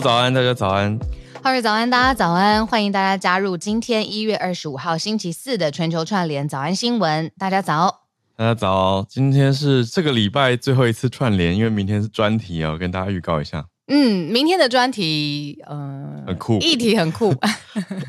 [0.00, 0.96] 早安，大家早安。
[1.42, 2.64] 浩瑞，早安，大家早安。
[2.64, 7.30] 欢迎大家加入今天一月二十五号星期四的全球串联早安新闻。
[7.36, 8.02] 大家早，
[8.36, 9.04] 大家早。
[9.08, 13.64] 今天是这个礼拜最后一次串联，因为明天是专题哦，跟大家预告一下。
[13.88, 17.34] 嗯，明天的专题，嗯、呃，很酷，议题很酷，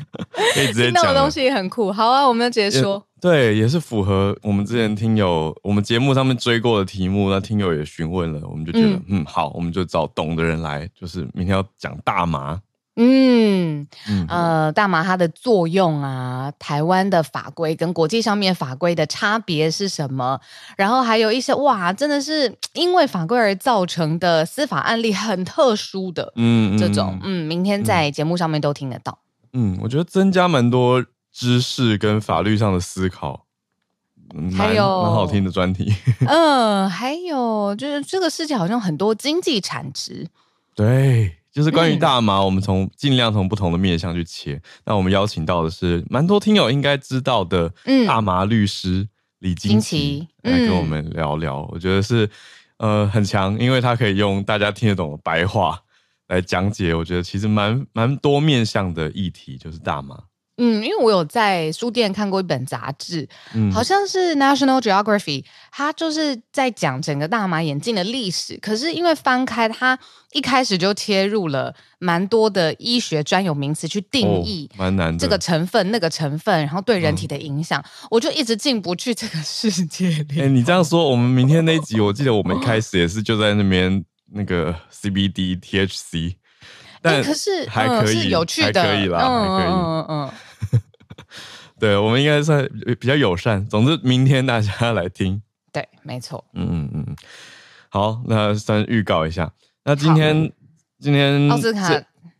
[0.54, 0.92] 可以直接讲。
[0.92, 3.04] 听到的东西很酷，好啊，我们直接说。
[3.20, 12.60] 对，也是符合我们之前听友我们节目上面追过的题目，那听友也询问了，我们就觉得，嗯，嗯，好，我们就找懂的人来，就是明天要讲大麻。
[12.96, 13.86] 嗯，
[14.28, 20.38] 呃，大麻它的作用啊，台湾的法规跟国际上面法规的差别是什么？
[20.76, 29.18] 然后还有一些哇，真的是因为法规而造成的司法案例很特殊的，嗯，这种，嗯，明天在节目上面都听得到。
[29.54, 33.46] 嗯，我觉得增加蛮多知识跟法律上的思考，
[34.56, 35.94] 还有蛮好听的专题。
[36.26, 40.28] 嗯，还有就是这个世界好像很多经济产值，
[40.74, 41.36] 对。
[41.52, 44.54] 就是关于大麻，我们从尽量从不同的面向去切。
[44.54, 47.68] 嗯、那我们邀请到的是蛮多听友应该知道的
[48.06, 49.08] 大麻律师
[49.40, 51.62] 李金奇来跟我们聊聊。
[51.62, 52.30] 嗯、我觉得是
[52.76, 55.76] 呃很强，因为他可以用大家听得懂的白话
[56.28, 56.94] 来讲解。
[56.94, 60.16] 我觉得其实蛮蛮多面向的议题，就是大麻。
[60.60, 68.58] 嗯，因为我有在书店看过一本杂志，嗯，好像是 National Geography，它就是在讲整个大麻眼镜的历史。
[68.58, 69.98] 可是因为翻开它
[70.32, 80.40] 一开始就切入了蛮多的医学专有名词去定义，蛮难的这个成分那个成分，然后对人体的影响，嗯、我就一直进不去这个世界里。
[80.40, 86.34] 哎、欸，你这样说，我们明天那一集，我记得我们一开 始也是就在那边那个 CBD THC，
[87.00, 90.32] 但、欸、可是还可以、有趣的，还可以啦，嗯、还可以，嗯嗯。
[91.80, 92.68] 对，我们应该算
[93.00, 93.66] 比较友善。
[93.66, 95.42] 总之，明天大家来听。
[95.72, 96.44] 对，没错。
[96.52, 97.16] 嗯嗯嗯。
[97.88, 99.50] 好，那先预告一下。
[99.84, 100.52] 那今天
[100.98, 101.90] 今天奥斯卡，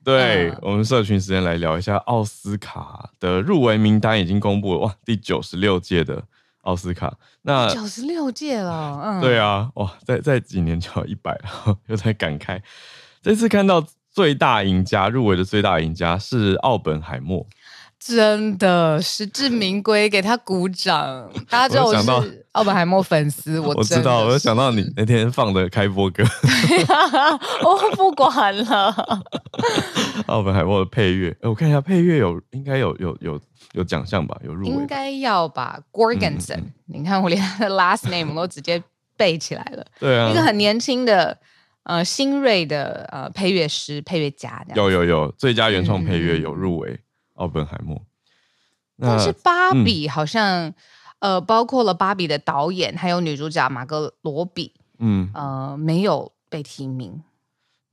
[0.04, 4.80] 对、嗯、我们社群时间来聊一下奥斯卡的入围名单已经公布了。
[4.80, 6.22] 哇，第九十六届的
[6.60, 9.00] 奥斯卡，那九十六届了。
[9.02, 12.60] 嗯，对啊，哇，再再几年就要一百了， 又在感慨。
[13.22, 17.46] 这次看到最大赢家入围的最大赢家是奥本海默。
[18.03, 21.31] 真的实至名归，给他鼓掌！
[21.50, 26.25] 大家知道我是奥本海默粉丝， 我我知道，我就想到你那天放的开播歌，
[27.62, 29.22] 我不管了。
[30.27, 33.38] 奥本海默的配乐，我看一下配乐有应该有有有
[33.72, 34.34] 有奖项吧？
[34.43, 34.72] 有入围？
[34.72, 38.82] 应该要吧？Gorgenson，、嗯、你看我连他的 last name 都直接
[39.19, 39.84] 背起来了。
[39.99, 41.37] 对啊，一个很年轻的
[41.82, 46.91] 呃新锐的呃配乐师、配乐家，有有有最佳原创配乐有入围。
[46.93, 46.99] 嗯
[47.40, 48.02] 奥本海默，
[48.98, 50.74] 但是芭比好像、嗯、
[51.20, 57.22] 呃，包括了芭比的导演，还有女主角马格罗比，嗯呃，没有被提名。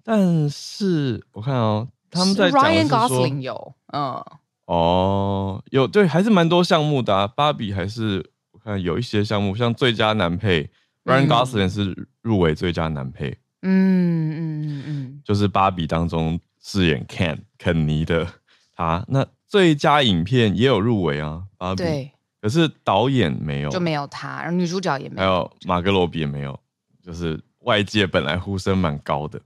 [0.03, 4.21] 但是我看哦，他们在 Ryan Gosling 有，嗯，
[4.65, 7.25] 哦，有对，还是蛮多项目的啊。
[7.25, 10.69] 芭比还是我看有一些项目，像最佳男配、
[11.05, 14.37] 嗯、，Ryan Gosling 是入围最佳男配，嗯嗯
[14.67, 18.27] 嗯嗯，就是芭比当中饰演 Ken 肯尼的
[18.75, 19.25] 他那。
[19.47, 26.59] 最佳影片也有入围啊，芭比，对，可是导演没有，就没有他，然后女主角也没有，还有马格罗比也没有，
[27.01, 29.39] 就是外界本来呼声蛮高的，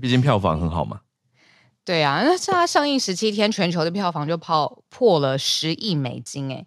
[0.00, 1.00] 毕竟票房很好嘛。
[1.84, 6.64] 对啊，那是他上映十七天，全球的票房就破破了十亿美金，哎，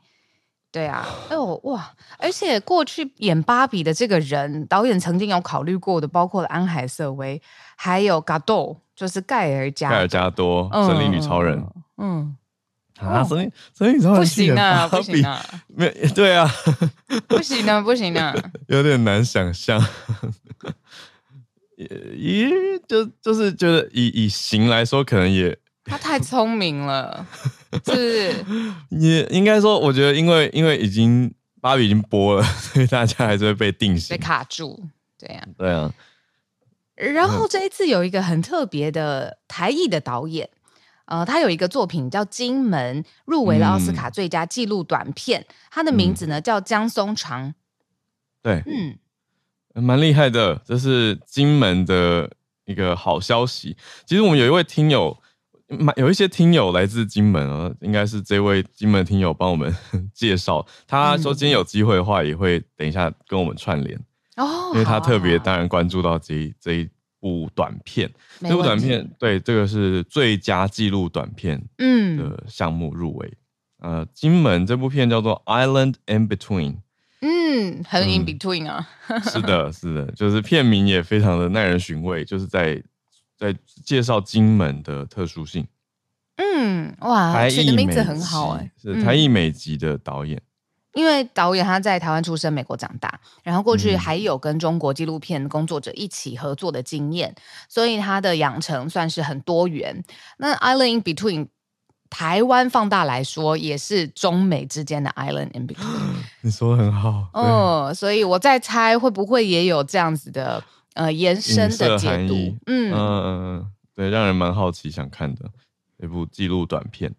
[0.74, 7.42] 对啊，哎 呦哇，而且过去演芭比的这个人，导演曾经有考虑过的，包括了安海瑟薇，
[7.78, 11.66] 还有嘎豆，就是盖尔加盖尔加多，神力女超人。
[11.98, 12.36] 嗯。
[12.98, 16.50] 嗯啊，所以所以不行啊，不行啊， 没对啊，
[17.28, 18.34] 不行啊， 不行啊，
[18.70, 19.86] 有点难想象。
[21.78, 22.50] 咦，
[22.88, 27.28] 就就是觉得以以形来说，可能也他太聪明了，
[27.86, 28.34] 是
[28.92, 34.82] 也应该说，我觉得因为因为已经芭比已经播了，所以大家还是会被定型、被卡住，
[35.20, 35.94] 对呀，对啊。
[36.96, 40.50] 然后这一次有一个很特别的台艺的导演。
[41.06, 45.46] 呃，他有一个作品叫《金门》，入围了奥斯卡最佳纪录短片。
[45.70, 47.54] 他、嗯、的名字呢叫江松长。
[48.42, 48.98] 对，嗯，
[49.84, 52.32] 蛮厉害的，这是金门的
[52.66, 53.78] 一个好消息。
[54.06, 55.18] 其实我们有一位听友，
[55.68, 59.76] 蛮有一些听友来自金门啊，应该是这位金门听友帮我们
[60.14, 60.66] 介绍。
[60.88, 64.00] 他说今天有机会的话，也会等一下跟我们串联
[64.38, 66.90] 哦，因为他特别当然关注到这一这一。
[67.26, 68.08] 部短片，
[68.40, 73.34] 这部短片对这个是最佳纪录短片嗯的项目入围。
[73.80, 76.74] 嗯、呃，金门这部片叫做《Island in Between》，
[77.22, 78.88] 嗯，很 in between 啊。
[79.08, 82.80] 嗯、 是的，是的，就是片名也非常的耐人寻味，就是在
[83.36, 85.66] 在介绍金门的特殊性。
[86.36, 90.40] 嗯，哇，取的名字很好哎、欸，是台艺美籍的导演。
[90.96, 97.36] 因为导演他在台湾出生，美国长大，然后过去还有跟中国纪录片工作者一起合作的经验，
[97.68, 100.02] 所以他的养成算是很多元。
[100.38, 101.48] 那 Island in Between，
[102.10, 106.16] 台湾放大来说，也是中美之间的 Island in Between。
[106.40, 110.64] 你说的很好，哦，所以我在猜会不会也有这样子的
[110.94, 112.34] 呃延伸的解读，
[112.68, 115.50] 嗯嗯嗯，对，让人蛮好奇想看的
[116.02, 117.14] 一部纪录短片。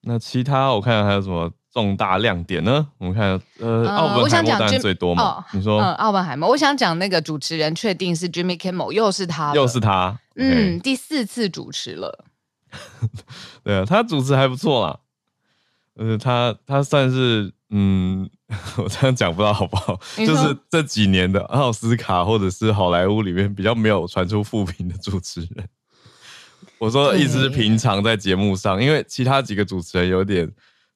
[0.00, 1.48] 那其他我看看还有什么？
[1.72, 2.86] 重大亮点呢？
[2.98, 5.22] 我们看，呃，奥本海默当然最多嘛。
[5.22, 12.26] 哦、你说，嗯，奥本海默，我想讲那个主持人确定是 Jimmy Kimmel，又是他，又是他，嗯，第四次主持了。
[13.64, 14.98] 对啊，他主持还不错啦。
[15.96, 18.28] 呃，他他算是，嗯，
[18.76, 19.98] 我这样讲不知道好不好？
[20.18, 25.66] 就是这几年的奥斯卡或者是好莱坞里面比较没有传出负评的主持人。
[26.76, 30.52] 我说的意思是平常在节目上，因为其他几个主持人有点。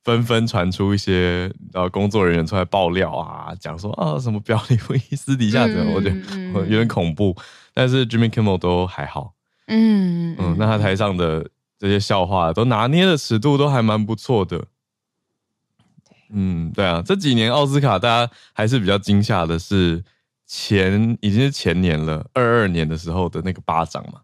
[0.07, 7.35] 纷纷传出一些呃工作人员出来爆料啊，讲说啊什么表里不一，私底下怎么，我觉得有点恐怖。
[7.37, 7.43] 嗯、
[7.75, 9.35] 但是 Jimmy Kimmel 都还好，
[9.67, 14.67] 嗯嗯，那他台上的这些笑话都拿捏的尺度都还蛮不错的。
[16.31, 20.05] 嗯，对啊，这几年奥斯卡大家还是比较惊吓的是
[20.47, 24.21] 前已经是前年了，二二年的时候的那个巴掌嘛。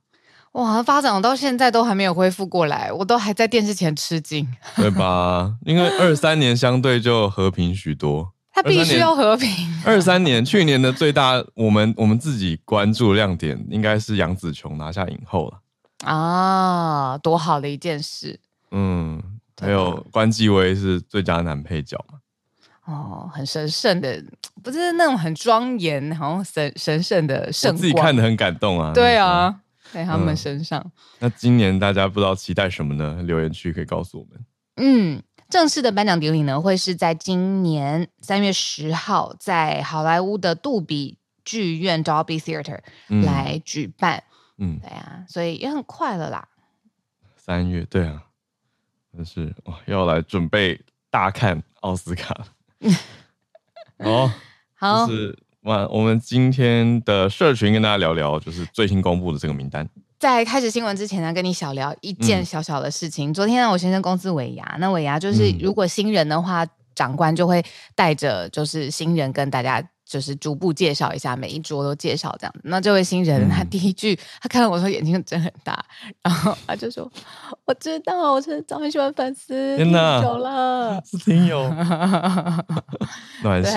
[0.52, 4.46] 哇，发展到现在都还没有恢复过来，我都还在电视前吃惊，
[4.76, 5.54] 对吧？
[5.64, 9.49] 因为二三年相对就和平许多，他必须要和平。
[9.87, 15.58] 二三年去年的最大，我们我们自己关注亮点应该是杨紫琼拿下影后了
[16.04, 18.38] 啊，多好的一件事！
[18.72, 19.22] 嗯，
[19.58, 22.19] 还有关继威是最佳男配角嘛？
[22.84, 24.22] 哦，很神圣的，
[24.62, 28.93] 不是那种很庄严，好像神神圣的圣，我自己看的很感动啊。
[28.93, 29.60] 对啊。
[29.92, 30.92] 在他们身上、嗯。
[31.20, 33.22] 那今年大家不知道期待什么呢？
[33.22, 34.44] 留言区可以告诉我们。
[34.76, 44.24] 嗯，正式的颁奖典礼呢，会是在今年三月十号，在好莱坞的杜比剧院 （Dolby Theatre） 来举办。
[44.56, 46.48] 嗯，对啊，所以也很快了啦。
[47.36, 48.22] 三月，对啊，
[49.14, 50.80] 但是哇，要来准备
[51.10, 52.46] 大看奥斯卡。
[53.98, 54.32] 哦，
[54.74, 55.06] 好。
[55.06, 59.88] 就是哇，我们今天的社群跟大家聊聊，就是最新公布的这个名单。
[60.18, 63.30] 在开始新闻之前呢，跟你小聊一件小小的事情。
[63.30, 67.64] 嗯、昨天呢，我先生公司尾牙，那尾牙就是如果新人的话，嗯、长官就会
[67.94, 72.52] 带着就是新人跟大家就是逐步介绍一下，每一桌都介绍这样。
[72.64, 75.84] 那这位新人、嗯、他第一句，他看到我说眼睛真很大，
[76.24, 77.08] 然后他就说
[77.66, 79.98] ：“我知道，我是张文轩粉丝，听久
[80.38, 81.72] 了，是听友，
[83.44, 83.74] 暖心。”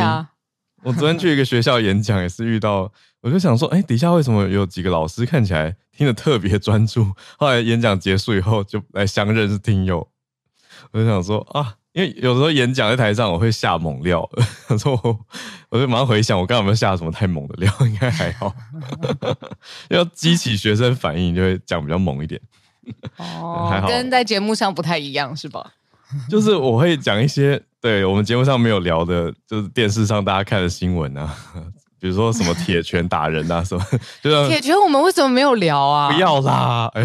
[0.86, 7.12] 我昨天去一个学校演讲，也是遇到，我就想说，哎，底下为什么有几个老师看起来听得特别专注？
[7.38, 10.08] 后来演讲结束以后，就来相认是听友。
[10.94, 14.30] 我就想说啊，因为有时候演讲在台上，我会下猛料，
[14.70, 15.20] 他说我，
[15.70, 17.74] 我就马上回想，我刚有没有下什么太猛的料？
[17.82, 18.54] 应该还好，
[19.90, 22.40] 要激起学生反应，就会讲比较猛一点。
[23.18, 25.74] 哦，跟在节目上不太一样，是吧？
[26.30, 27.62] 就是我会讲一些。
[27.82, 31.32] 对，我们节目上没有聊的，就是电视上大家看的新闻啊，
[32.00, 33.84] 比如说什么铁拳打人啊， 什么，
[34.22, 36.12] 就是铁拳，我们为什么没有聊啊？
[36.12, 37.04] 不要啦，哎、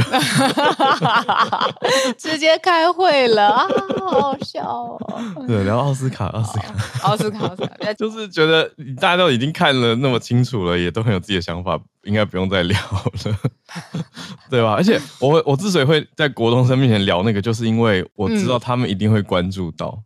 [2.19, 3.67] 直接开会了啊，
[4.01, 4.99] 好好笑哦。
[5.47, 8.71] 对，聊奥斯卡，奥斯卡，奥斯卡，奥斯卡，就是觉得
[9.01, 13.37] 大家都已经看了那么清楚了，也都很有自己的想法，应该不用再聊了，
[14.51, 14.73] 对吧？
[14.73, 20.03] 而且我我之所以会在国中生面前聊那个，就是因为我知道他们一定会关注到。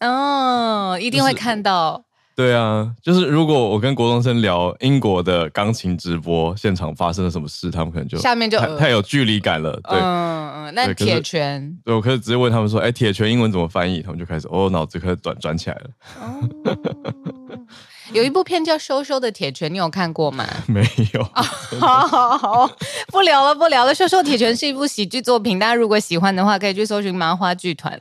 [0.00, 2.04] 哦，一定会看到，
[2.38, 9.72] 对啊，就是如果我跟国中生聊英国的钢琴直播现场发生了什么事，他们可能就下面就太，太有距离感了。
[9.90, 14.00] 对，嗯嗯，那铁拳，对，我可以直接问他们说，哎，铁拳英文怎么翻译？
[14.00, 15.90] 他们就开始，哦，脑子开始转转起来了。
[16.20, 16.48] 哦，
[18.12, 20.46] 有一部片叫《羞羞的铁拳》，你有看过吗？
[20.68, 21.24] 没有。
[21.80, 22.70] 好好好，
[23.10, 23.92] 不聊了，不聊了。
[23.98, 27.98] 《羞羞铁拳》是一部喜剧作品，大家如果喜欢的话，可以去搜寻麻花剧团。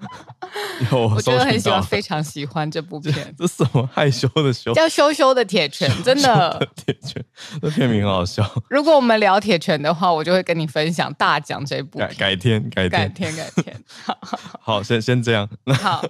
[0.90, 3.14] 有，我真的很喜欢，非常喜欢这部片。
[3.36, 4.72] 这，这什么害羞的羞？
[4.72, 6.68] 叫羞羞的铁拳，真的。
[6.74, 7.22] 铁拳，
[7.60, 8.44] 这片名很好笑。
[8.68, 11.98] 如果我们聊铁拳的话，我就会跟你分享大奖这部。
[11.98, 13.84] 改改天，改天，改天，改天。
[14.04, 14.18] 好，
[14.60, 15.48] 好，先先这样。
[15.64, 16.04] 那好，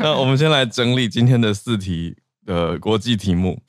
[0.00, 3.62] 那我们先来整理今天的四题的国际题目。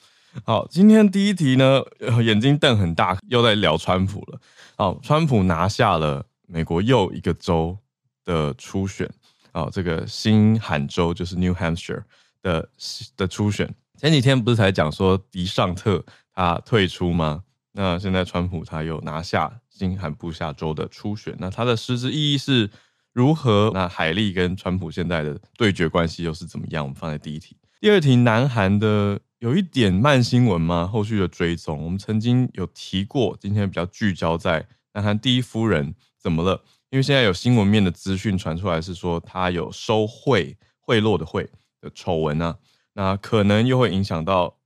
[0.45, 1.81] 好，今天第一题呢，
[2.23, 4.39] 眼睛瞪很大，又在聊川普了。
[4.75, 7.77] 好，川普拿下了美国又一个州
[8.25, 9.09] 的初选。
[9.53, 12.03] 哦，这个新罕州就是 New Hampshire
[12.41, 12.69] 的
[13.17, 16.03] 的初选，前几天不是才讲说迪尚特
[16.33, 17.43] 他退出吗？
[17.71, 22.69] 那现在川普他又拿下新罕布夏州的初选，那他的实质意义是
[23.13, 23.71] 如何？
[23.73, 26.83] 那海莉跟川普现在的对决关系又是怎么样？
[26.83, 30.87] 我们放在第一题，第二题，南韩的有一点慢新闻吗？
[30.87, 36.63] 后续的追踪，我们曾经有提过，今天比较聚焦在南韩第一夫人怎么了？
[36.91, 41.47] 因为现在有新闻面的资讯传出来，是说他有收贿贿赂的贿
[41.79, 42.57] 的丑闻啊，
[42.93, 44.57] 那可能又会影响到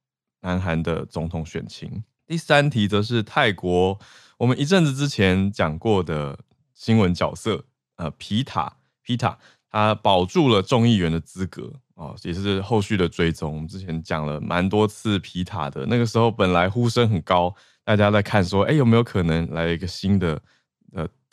[0.41, 2.03] 南韩的总统选情。
[2.25, 3.99] 第三题则是泰国，
[4.37, 6.39] 我们一阵子之前讲过的
[6.73, 7.65] 新闻角色，
[7.97, 9.37] 呃，皮塔皮塔，
[9.69, 13.53] 他保住了众议员的资格啊，也是后续的追踪。
[13.53, 17.53] 我们之前讲了蛮多次皮塔的，那个时候本来呼声很高，
[17.83, 20.41] 大家在看说，哎，有没有可能来一个新的。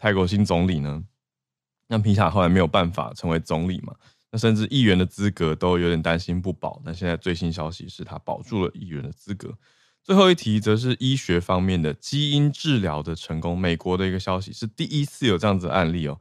[0.01, 1.05] 泰国新总理呢？
[1.89, 3.95] 那皮塔后来没有办法成为总理嘛？
[4.31, 6.81] 那甚至议员的资格都有点担心不保。
[6.87, 9.55] 那现在最新消息是他保住了议员的资格。
[10.03, 13.59] 最后一题则是医学方面的基因治疗的成功。
[13.59, 16.19] 美国的一个消息是第一次有这样子的案例哦，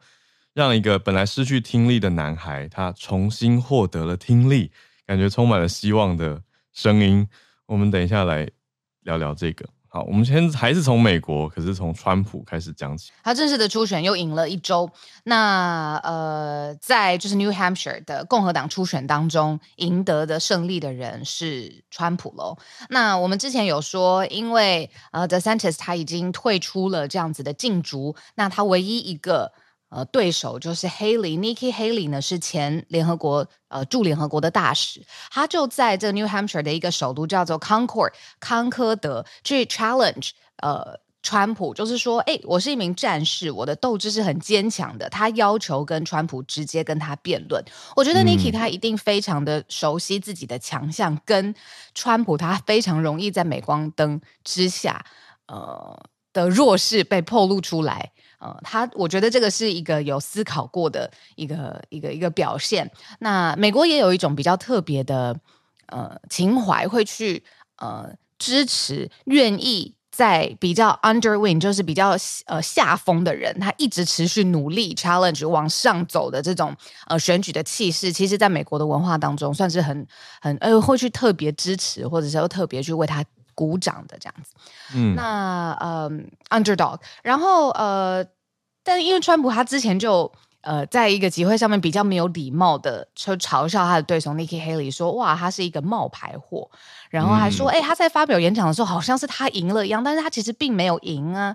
[0.54, 4.72] 让一个本来失去听力的男孩他重新获得了听力，
[5.06, 6.44] 感觉充满了希望的
[6.74, 7.26] 声音。
[7.68, 8.50] 我们等一下来
[9.04, 9.70] 聊聊这个。
[9.92, 13.12] 好，我们先还是从美国，可是从川普开始讲起。
[13.24, 14.88] 他正式的初选又赢了一周。
[15.24, 22.56] 那呃，在就是 New Hampshire 的共和党初选当中，赢得的胜利的人是川普喽。
[22.90, 29.52] 那我们之前有说，因为呃，The Santis 他已经退出了这样子的竞逐，那他唯一一个。
[29.90, 45.10] 呃，对手就是 Haley，Nikki Haley 呢是前联合国呃驻联合国的大使，他就在这 New Hampshire 的一个首都叫做 Concord 康科德去 challenge 呃川普，就是说，哎，我是一名战士，我的斗志是很坚强的。
[45.10, 47.62] 他要求跟川普直接跟他辩论。
[47.96, 51.56] 我觉得 Nikki 他一定非常的熟悉自己的强项，嗯、跟
[51.94, 55.06] 川普他非常容易在镁光灯之下
[55.48, 56.00] 呃
[56.44, 58.12] 的弱势被暴露出来。
[58.40, 62.90] 呃，他我觉得这个是一个有思考过的一个一个一个表现。
[63.20, 65.38] 那美国也有一种比较特别的
[65.88, 67.44] 呃情怀，会去
[67.80, 72.16] 呃支持愿意在比较 under win，就是比较
[72.46, 76.74] 呃下风的人，他一直持续努力 challenge 往上走的这种
[77.08, 80.08] 呃选举的气势，其实在美国的文化当中算是很
[80.40, 83.22] 很呃会去特别支持，或者是特别去为他。
[83.60, 84.54] 鼓掌的这样子，
[84.96, 86.10] 嗯，那呃
[86.50, 88.26] ，underdog，然后呃，
[88.86, 96.72] 但因为川普他之前就呃，在一个集会上面比较没有礼貌的，就嘲笑他的对手 Nikki Haley 说，哇，他是一个冒牌货，
[97.10, 101.54] 然后还说，哎、嗯，他在发表演讲的时候好像是他赢了一样，但是他其实并没有赢啊，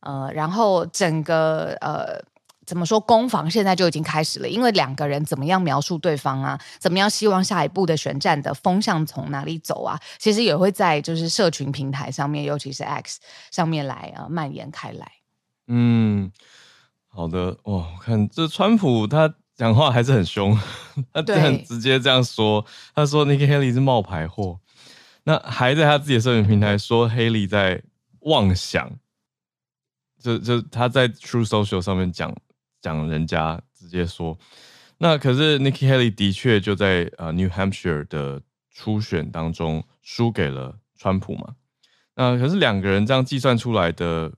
[0.00, 2.20] 呃，然后整个呃。
[2.66, 2.98] 怎么说？
[2.98, 6.60] 攻防现在就已经开始了，因为两个人怎么样描述对方啊？
[6.80, 9.98] 怎么样希望下一步的选战的风向从哪里走啊？
[10.18, 13.20] 其实也会在就是社群平台上面，尤其是 X
[13.52, 15.12] 上面来啊蔓延开来。
[15.68, 16.32] 嗯，
[17.06, 20.58] 好的哇，我看这川普他讲话还是很凶，
[21.12, 24.58] 他很直接这样说，他说 Nikki Haley 是冒牌货，
[25.22, 27.80] 那还在他自己的社群平台说 Haley 在
[28.22, 28.90] 妄想，
[30.20, 32.34] 就就他在 True Social 上面讲。
[32.80, 34.38] 讲人家直接说，
[34.98, 41.56] 那可是 Nikki Haley 的确就在呃 New Hampshire 的初选当中输给了川普嘛。
[42.14, 44.32] 那可是两个人这样计算出来的，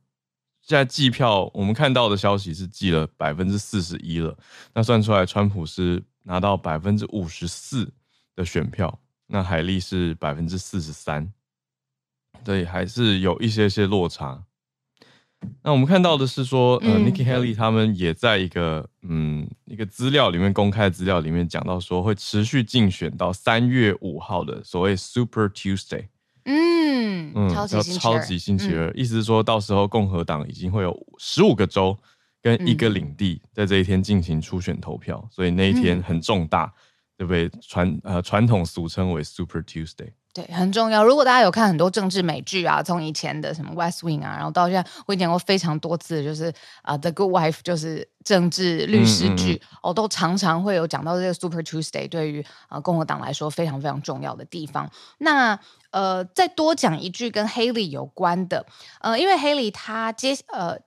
[0.62, 4.36] 现在计票我们看到的消息是计了百分之四十一了。
[4.74, 7.92] 那算出来川普是拿到百分之五十四
[8.34, 11.32] 的选票，那海莉是百分之四十三，
[12.42, 14.44] 对，还是有一些些落差。
[15.62, 26.06] 那我们看到的是说，呃、嗯、Nikki Haley 他们也在一个嗯一个资料里面公开资料里面讲到说，会持续竞选到三月五号的所谓 Super Tuesday。
[26.44, 31.96] 嗯嗯，超级超级星期二，嗯、意思是说到时候共和党已经会有十五个州
[32.40, 36.72] 跟一个领地在这一天进行初选投票，嗯、所以那一天很重大，嗯、
[37.18, 37.60] 对不对？
[37.60, 40.10] 传呃传统俗称为 Super Tuesday。
[40.34, 41.02] 对，很重要。
[41.02, 46.44] 如果大家有看很多政治美剧啊，从以前的什么《West Wing》啊，然后到现在，我讲过非常多次，就是
[46.82, 54.88] 啊，呃《The Good Wife》就是政治律师剧，嗯嗯嗯、哦，都常常会有讲到这个 Super Tuesday 对于呃共和党来说非常非常重要的地方。
[55.18, 55.58] 那
[55.90, 58.64] 呃，再多讲一句跟 Haley 有关的，
[59.00, 60.78] 呃，因为 Haley 他接呃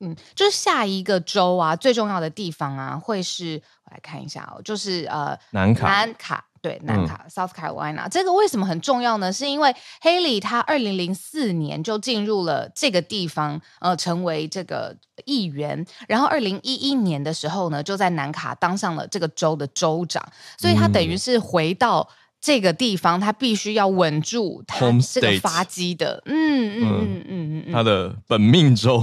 [0.00, 6.44] 嗯，就是下一个州啊，最重要的地方啊，会是我来看一下哦，就是呃南卡南卡。
[6.66, 9.32] 对，南卡、嗯、South Carolina 这个为什么很重要呢？
[9.32, 14.96] 是因为 Haley 他二零零四年就进入了这个地方，呃，成为这个
[15.26, 20.20] 议员，然后二零一一年的时候呢，就在南卡当上了这个州的州长，
[20.58, 22.08] 所以他等于是回到
[22.40, 29.00] 这个地方，他必须要稳住他这个发迹的，嗯嗯嗯嗯嗯，他的本命州，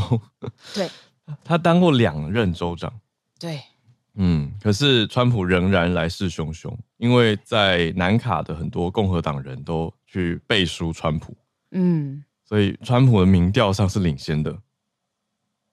[0.73, 0.89] 对，
[1.45, 2.91] 他当过两任州长，
[3.39, 3.61] 对。
[4.15, 6.71] 嗯，可是川普仍然来势汹汹，
[7.03, 11.35] 因为在南卡的很多共和党人都去背书川普，
[11.71, 14.57] 嗯，所以川普的民调上是领先的，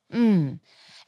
[0.08, 0.58] 嗯。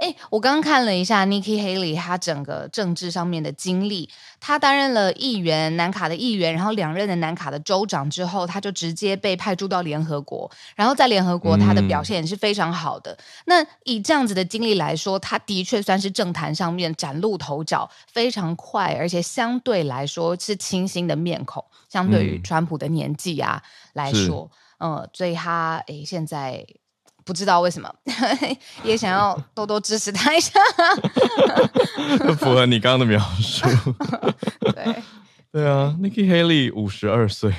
[0.02, 13.12] 哎，我刚刚看了一下 Nikki Haley 他整个政治上面的经历，他担任了议员，南卡的议员，然后两任的南卡的州长之后，他就直接被派驻到联合国，然后在联合国他的表现也是非常好的。
[13.12, 26.66] 嗯、那以这样子的经历来说，他的确算是政坛上面崭露头角，非常快，而且相对来说是清新的面孔，相对于川普的年纪啊、嗯、来说，嗯，所以他诶现在。
[27.24, 27.92] 不知道为什么，
[28.84, 30.52] 也想要多多支持他一下，
[32.38, 33.66] 符合你刚刚的描述。
[34.74, 35.02] 对，
[35.52, 37.52] 对啊，Nikki Haley 五十二岁，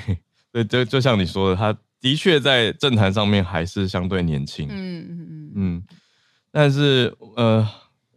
[0.52, 4.68] 对，就就像你说的，他的确在政坛上面还是相对年轻。
[4.70, 5.82] 嗯嗯嗯嗯，
[6.50, 7.66] 但是呃，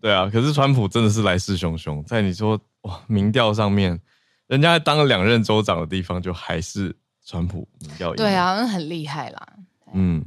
[0.02, 4.00] 对啊，可是川普真的是来势汹汹，在你说哇，民调上面，
[4.48, 8.14] 人家当了两任州长的地方，就还是川普民调。
[8.16, 9.48] 对啊，那很厉害啦。
[9.94, 10.26] 嗯。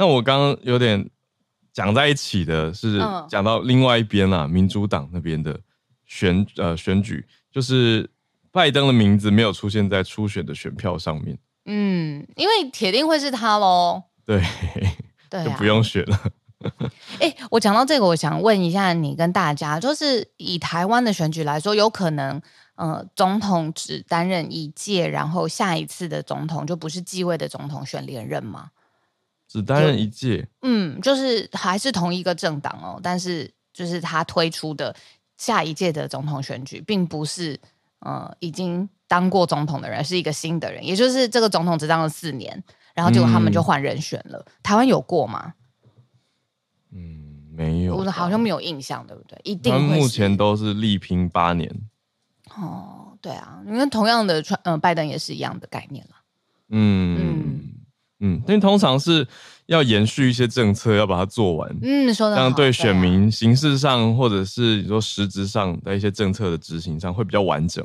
[0.00, 1.10] 那我刚刚有点
[1.74, 5.60] 讲在一起的是讲到另外一边啦，民主党那边的
[6.06, 8.08] 选呃选举，就是
[8.50, 11.38] 拜登的名字没有出现在初选的选票上面。
[11.66, 14.02] 嗯，因为铁定会是他喽。
[14.24, 14.42] 对，
[15.28, 16.18] 对、啊，就不用选了。
[17.18, 22.40] 哎、欸，我讲到这个，我想问一下你跟大家，就是以台湾的选举来说，有可能
[22.76, 28.70] 呃总统只担任一届，然后下一次的总统就不是继位的总统选连任吗？
[29.50, 34.94] 只担任一届，嗯，就是还是同一个政党哦，但是就是他推出的
[35.38, 37.58] 下一届的总统选举，并不是
[37.98, 42.62] 呃已经当过总统的人，是一个新的人，也就是这个总统只当了四年，
[42.94, 44.38] 然后结果他们就换人选了。
[44.38, 45.54] 嗯、台湾有过吗？
[46.92, 49.36] 嗯，没有，我好像没有印象，对不对？
[49.42, 51.68] 一定会目前都是力拼八年。
[52.54, 56.14] 哦，对啊，你看同样的川，嗯、呃，拜登也是一样的概念了。
[56.68, 57.79] 嗯嗯。
[58.22, 59.26] 嗯，但通常是
[59.64, 61.74] 要延续一些政策，要把它做完。
[61.80, 62.42] 嗯，说的好。
[62.42, 67.82] 这样对选民形式上，或者是你说实质上的一些政策的执行上，会比较完整。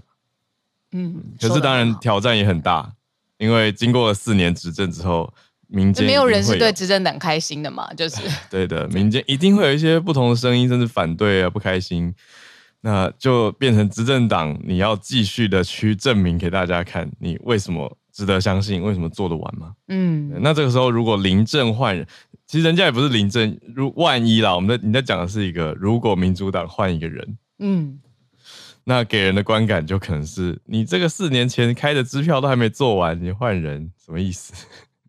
[0.92, 2.92] 嗯，可是当然挑战也很大，
[3.38, 5.34] 因为经过了四年执政之后，
[5.68, 8.18] 民间没有人是对执政党开心的嘛，就是
[8.52, 12.14] 对的，民间一定会有一些不同的声音，甚至反对啊，不开心，
[12.82, 17.98] 那就变成执政党，你要继续的去证明给大家看，你为什么。
[18.16, 19.76] 值得相信，为什么做得完吗？
[19.90, 22.08] 嗯，那这个时候如果临阵换人，
[22.48, 28.00] 其实人家也不是临阵，如万一啦，我们在你在讲的是一个，如果民主党换一个人，嗯，
[28.86, 34.54] 那给人的观感就可能是你这个四年前开的支票都还没做完，你换人什么意思？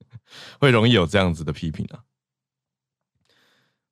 [0.59, 2.03] 会容易有这样子的批评啊。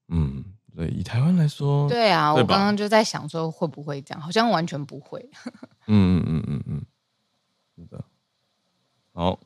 [0.09, 5.25] 嗯，对，以台湾来说，对啊，对我刚刚就在想说会不会这样，好像完全不会。
[5.87, 6.85] 嗯嗯嗯嗯嗯，
[7.77, 8.05] 是的。
[9.15, 9.39] 好，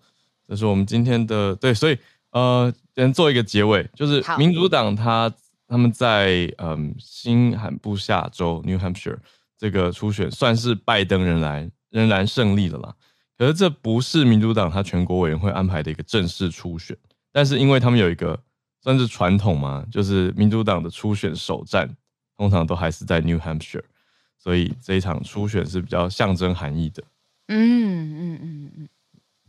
[0.46, 1.98] 这是我们今天的对，所以
[2.30, 5.30] 呃，先做一个结尾，就是民主党他
[5.66, 9.18] 他们在嗯新罕布夏州 New Hampshire
[9.58, 12.94] 这个初选算是拜登仍然仍然胜利了啦。
[13.36, 16.96] 可是这不是民主党他全国委员会安排的一个正式初选，
[17.30, 18.42] 但是因为他们有一个
[18.80, 21.88] 算是传统嘛，就是民主党的初选首战
[22.36, 23.84] 通常都还是在 New Hampshire，
[24.38, 27.04] 所以这一场初选是比较象征含义的。
[27.48, 28.88] 嗯嗯嗯嗯。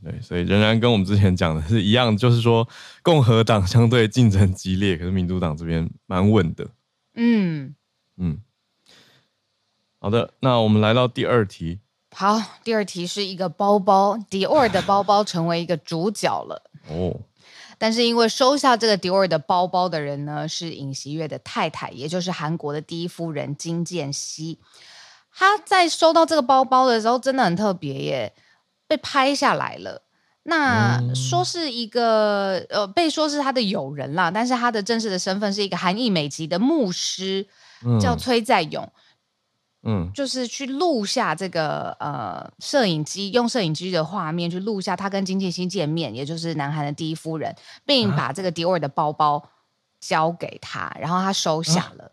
[0.03, 2.67] 对，所以仍然跟我们之前讲的是一样，就是说
[3.01, 6.67] 共和党相对竞争激烈，可是民主党这边蛮稳的。
[7.15, 7.75] 嗯
[8.17, 8.39] 嗯，
[9.99, 11.79] 好的，那我们来到第二题。
[12.15, 16.63] 好，第二题是一个包包，迪奥的包包成为一个主角了。
[16.88, 17.19] 哦，
[17.77, 24.59] 但是因为收下这个迪奥的包包的人呢，是尹锡悦的太太，也就是韩国的第一夫人金建熙。
[25.31, 28.33] 他在收到这个包包的时候，真的很特别耶。
[28.89, 30.02] 被拍下来了，
[30.41, 37.47] 那说是一个呃，被说是他的友人啦，但是他的正式的身份是一个韩裔美籍的牧师，
[37.86, 38.91] 嗯、叫崔在勇，
[39.84, 49.47] 嗯，就是去录下这个呃摄影机，用摄影机的画面去录下他跟金建熙见面，也就是南韩的第一夫人，并把这个迪奥的包包
[49.99, 52.06] 交给他，然后他收下了。
[52.06, 52.12] 啊、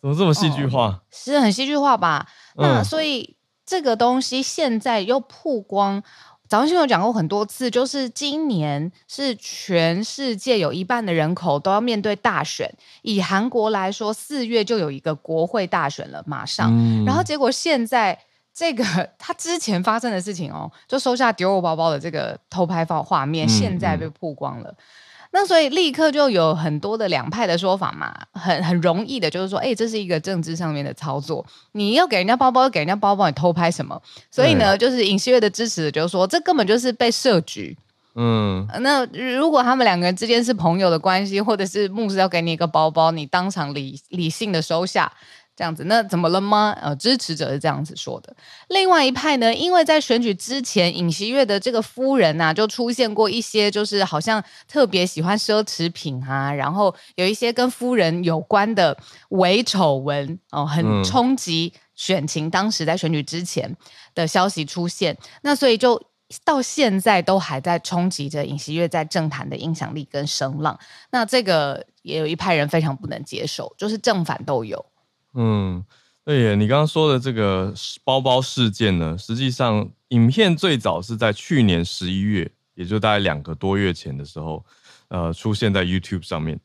[0.00, 0.86] 怎么这么戏剧化？
[0.86, 2.28] 哦、是很戏剧化吧？
[2.54, 3.36] 那、嗯、所以。
[3.66, 6.02] 这个东西现在又曝光，
[6.48, 12.72] 早上新闻有讲过很多次，就是今年是全世界有一半的人口都要面对大选。
[13.02, 16.70] 以韩国来说，四月就有一个国会大选了，马上。
[16.72, 18.18] 嗯、然后结果现在
[18.52, 18.84] 这个
[19.18, 24.68] 他之前发生的事情哦，就收下丢我包包的这个偷拍放画面，现在被曝光了。
[24.68, 24.76] 嗯嗯
[25.36, 34.00] 那所以立刻就有很多的两派的说法嘛，很很容易的，就是说，哎、欸，这是一个政治上面的操作，你要给人家包包，要给人家包包，你偷拍什么？
[34.30, 37.76] 所以呢，就是尹锡悦的支持，就是说，这根本就是被设局。
[38.14, 45.12] 嗯，那如果他们两个人之间是朋友的关系，或者是牧师要给你一个包包，你当场理理性的收下。
[45.56, 46.76] 这样子，那怎么了吗？
[46.82, 48.34] 呃，支持者是这样子说的。
[48.68, 58.96] 另外一派呢，因为在选举之前，尹锡悦的这个夫人呐、啊，就出现过一些，就是好像特别喜欢奢侈品啊，然后有一些跟夫人有关的
[59.28, 62.50] 伪丑闻哦，很冲击选情。
[62.50, 63.76] 当时在选举之前
[64.12, 66.02] 的消息出现，那所以就
[66.44, 70.76] 到现在都还在冲击着尹锡悦在政坛的影响力跟声浪。
[71.12, 74.84] 那这个也有一派人非常不能接受，就是正反都有。
[75.34, 75.84] 嗯，
[76.24, 84.64] 对耶，你刚刚说的这个包包事件呢，实际上影片最早是在去年十一月，也就大概两个多月前的时候，
[85.08, 86.58] 呃，出现在 YouTube 上面。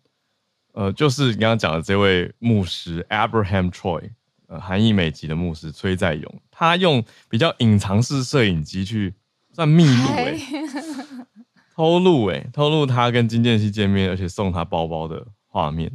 [0.73, 4.11] 呃，就是你刚刚讲的这位牧师 Abraham Troy，
[4.47, 9.13] 呃，韩裔美籍的牧师崔在勇，他用比较隐藏式摄影机去
[9.51, 10.39] 算密录哎，
[11.75, 15.91] 偷录哎，偷录他跟金建熙见面，而且送他包包的画面。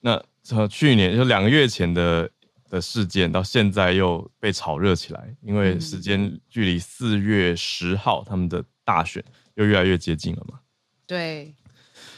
[0.00, 2.30] 那从去年就两个月前的
[2.68, 10.60] 的事件，到现在又被炒热起来，因为时间距离四月十号他们的大选又越来越接近了嘛。
[11.06, 11.54] 对。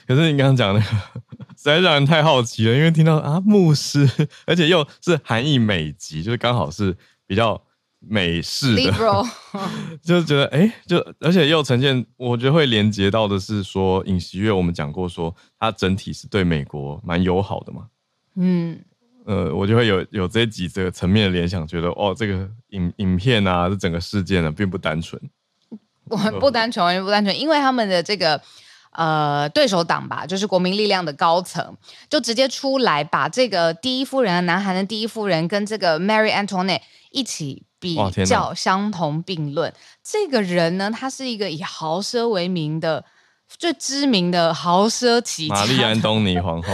[0.07, 0.87] 可是你刚刚讲那个，
[1.57, 4.09] 实在让人太好奇了，因为听到啊牧师，
[4.47, 7.61] 而且又是韩裔美籍，就是刚好是比较
[7.99, 8.93] 美式的.
[10.01, 17.89] 就觉得哎、欸，就而且又呈现，我觉得会连接到的是说尹锡悦，我们讲过说他整体是对美国蛮友好的嘛。
[18.37, 18.79] 嗯，
[19.25, 25.21] 呃，我就会有有这几个层面的联想，觉得哦，这个影影片啊，这整个事件呢，并不单纯，
[26.09, 28.41] 我不单纯，完全不单纯，因为他们的这个
[28.93, 31.77] 呃对手党吧，就是国民力量的高层，
[32.09, 37.97] 就直接出来把这个第一夫人，南韩的第一夫人跟这个 Mary Antoinette 一起比
[38.27, 39.73] 较相同并论。
[40.05, 43.05] 这个人呢，他是一个以豪奢为名的
[43.49, 46.69] 最知名的豪奢起家，玛丽安东尼皇后。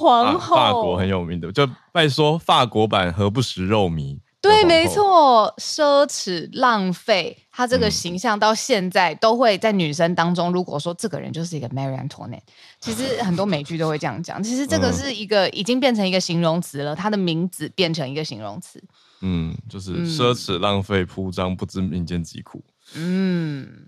[0.00, 4.18] 皇后，法国很有名的，就拜说法国版何不食肉糜。
[4.40, 10.50] 对，没错，奢侈浪费，她这个形象到现在都会在女生当中。
[10.50, 12.40] 如果说这个人就是一个 Marie Antoinette，
[12.80, 14.42] 其实很多美剧都会这样讲。
[14.42, 18.82] 其实这个是一个已经变成一个形容词了，她的名字变成一个形容词。
[19.20, 22.64] 嗯，就是奢侈浪费、铺张，不知民间疾苦。
[22.94, 23.86] 嗯。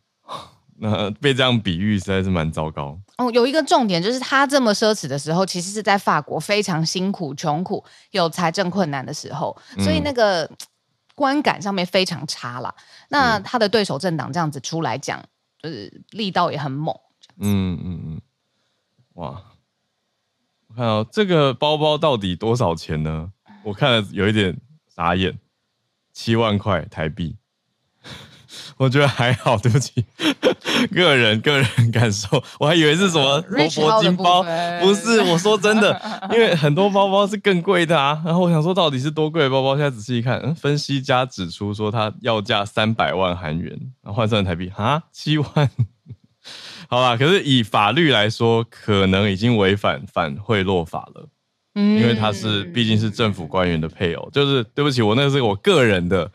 [0.85, 3.31] 那被这样比喻实在是蛮糟糕哦。
[3.31, 10.51] 有一个重点就是，他这么奢侈的时候，其实是在法国非常辛苦、穷苦、有财政困难的时候，所以那个
[11.15, 12.75] 观感上面非常差啦。
[12.77, 15.25] 嗯、那他的对手政党这样子出来讲，
[15.63, 16.93] 就是力道也很猛。
[17.39, 18.21] 嗯嗯嗯，
[19.13, 19.41] 哇！
[20.67, 23.31] 我看到这个包包到底多少钱呢？
[23.63, 25.39] 我看了有一点傻眼，
[26.13, 27.37] 七万块台币。
[28.83, 30.05] 我觉得还好，对不起，
[30.93, 34.43] 个人个人感受，我还以为是什么罗佛金包，
[34.81, 36.03] 不是，我说真的，
[36.35, 38.21] 因为很多包包是更贵的啊。
[38.25, 39.77] 然后我想说，到底是多贵的包包？
[39.77, 43.71] 现在仔细一看，嗯，分析家指出说，它要价三百万韩元，
[44.03, 45.47] 然后换算台币啊，七万。
[46.91, 51.29] 好吧，可是以法律来说，可能已经违反反贿赂法了，
[51.77, 56.29] 嗯，因为他是毕竟是政府官员的配偶，就是对不起，我那个是我个人的。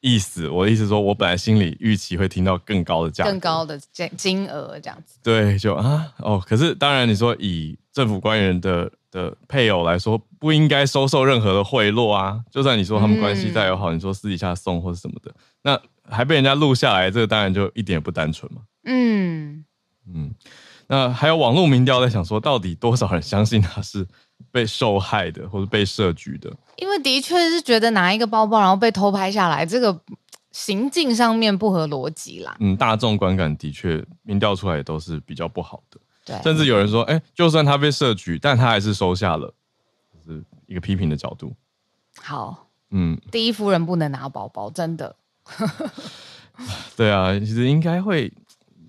[0.00, 0.48] 意思。
[0.48, 5.18] 我的意思说，我本来心里预期会听到更高的价，更高的金金额这样子。
[5.22, 12.40] 对，就啊哦，可是当然你说以政府官员的的配偶来说，不应该收受任何的贿赂啊。
[12.50, 18.62] 就算你说他们关系再友好，嗯、你说私底下送或者什么的，那还被人家录下来，这个当然就一点也不单纯嘛。
[18.84, 19.64] 嗯
[20.06, 20.34] 嗯。
[20.90, 24.06] 那还有网络民调在想说，到底多少人相信他是
[24.50, 26.52] 被受害的，或者被设局的？
[26.76, 30.00] 因为的确是觉得拿一个包包然后被偷拍下来，这个
[30.52, 32.56] 行径上面不合逻辑啦。
[32.60, 36.00] 嗯，大众观感的确民调出来也都是比较不好的。
[36.24, 39.52] 对，甚至有人说，哎、欸，就算他被设局，但他还是收下了，
[40.12, 41.54] 就是一个批评的角度。
[42.20, 45.16] 好，嗯，第一夫人不能拿包包，真的。
[46.96, 48.32] 对啊，其实应该会。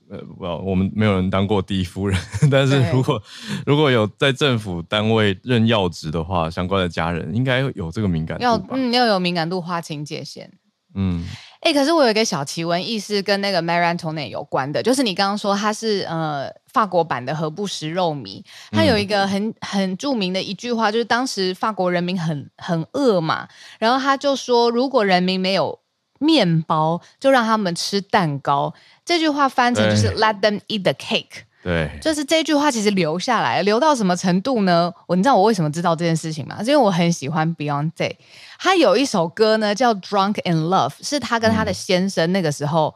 [0.10, 2.20] 呃，不，我们没有人当过第一夫人，
[2.50, 3.22] 但是如果
[3.66, 10.52] 如果有在政府单位任要职的话，相关的家人应该有这个敏感度要嗯，要有敏感度，划清界限。
[10.96, 11.24] 嗯，
[11.62, 25.78] 哎、欸，可是我有一个小奇闻，意思跟那个 Marie Antoinette 有关的，就是你刚刚说他是呃法国版的何不食肉糜，他有一个很很著名的一句话，就是当时法国人民很很饿嘛，然后他就说，如果人民没有
[26.20, 28.74] 面包，就让他们吃蛋糕。
[29.04, 31.44] 这句话翻成就是 “Let them eat the cake”。
[31.62, 34.94] 对，就是这句话其实留下来，留到什么程度呢？
[35.08, 36.64] 我你知道我为什么知道这件事情吗？
[36.64, 38.16] 是因为我很喜欢 Beyonce，
[38.58, 42.96] 他有一首歌呢叫《Drunk in Love》，是他跟他的先生那个时候，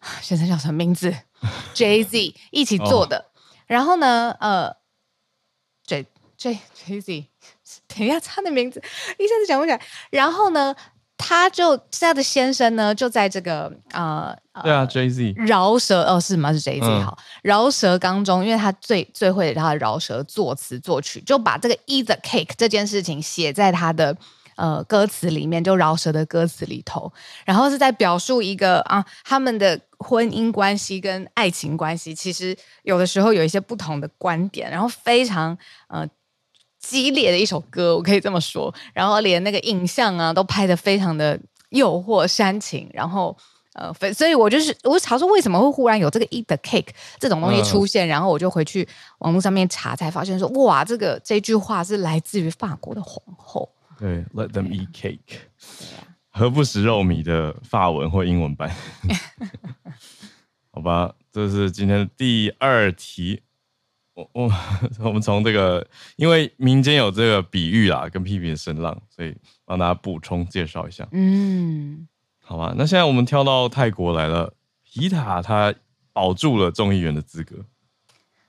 [0.00, 1.14] 嗯、先生叫什么名字？
[1.74, 3.18] Jay Z 一起做的。
[3.18, 3.24] 哦、
[3.66, 4.74] 然后呢，呃
[5.86, 6.06] ，J
[6.38, 7.26] J Jay Z，
[7.88, 8.82] 等一下他的名字
[9.18, 9.78] 一下子想不起来。
[10.10, 10.74] 然后呢？
[11.24, 16.52] 他就他的先生呢，就在这个呃，对啊，Jay Z 饶舌哦，是吗？
[16.52, 24.16] 是 Jay Z、嗯、好，饶舌当中，因为他最最会他的饶舌作词作曲，就把这个 eat the cake 这件事情写在他的
[24.56, 27.12] 呃歌词里面，就饶舌的歌词里头，
[27.46, 35.56] 然后是在表述一个啊他们的婚姻关系跟爱情关系，其实有的时候有一些不同的观点，然后非常
[35.88, 36.06] 呃。
[36.82, 38.72] 激烈的一首歌，我可以这么说。
[38.92, 41.38] 然后连那个影像啊，都拍得非常的
[41.70, 42.90] 诱惑煽情。
[42.92, 43.34] 然后
[43.74, 48.86] 呃，所以我就是我查说为什么会忽然有这个 eat the cake 这种东西出现，嗯、然后我就回去
[49.20, 53.66] 网络上面查，才发现说哇，这个这句话是来自于法国的皇后。
[53.98, 55.38] 对，Let them eat cake。
[56.28, 58.74] 何不食肉糜的法文或英文版？
[60.72, 63.42] 好吧，这是今天的第二题。
[64.14, 64.52] 我我
[65.04, 71.08] 我们从这个，因为民间有这个比喻啦，跟批评的声浪，所以帮大家补充介绍一下。
[71.12, 72.06] 嗯，
[72.40, 74.52] 好吧，那现在我们跳到泰国来了，
[74.84, 75.74] 皮塔他
[76.12, 77.56] 保住了众议员的资格。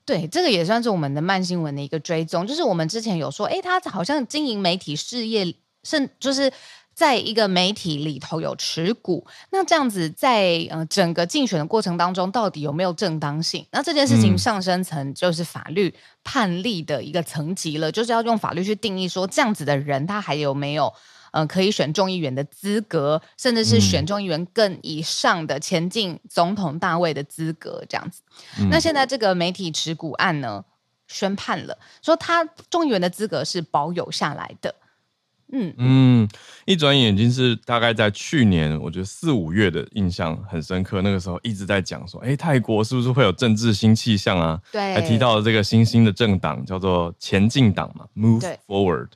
[0.06, 6.52] 对，这个也算是我们的慢新闻的一个追踪，就是我们之前有说，哎，他好像经营媒体事业，甚就是。
[6.96, 13.66] 在一个媒体里头有持股，那这样子在呃整个竞选的过程当中，到底有没有正当性？
[13.72, 15.92] 那这件事情上升层就是法律
[16.24, 20.94] 判例的一个层级了，嗯、就是要用法律去定义说，这样子的人他还有没有
[21.32, 28.22] 呃可以选众议员的资格，甚至是选众议员更以上的前进总统大位的资格这样子。
[28.60, 30.64] 嗯、那现在这个媒体持股案呢，
[31.08, 34.76] 宣判了，说他众议员的资格是保有下来的。
[35.56, 36.30] 嗯嗯，
[36.66, 41.04] 一转眼睛是大概在去年，我觉得四五月的印象很深刻。
[41.04, 44.60] 那个时候一直在讲说，哎，泰国是不是会有政治新气象啊？
[44.72, 49.10] 对，还提到了这个新兴的政党叫做前进党嘛，Move Forward。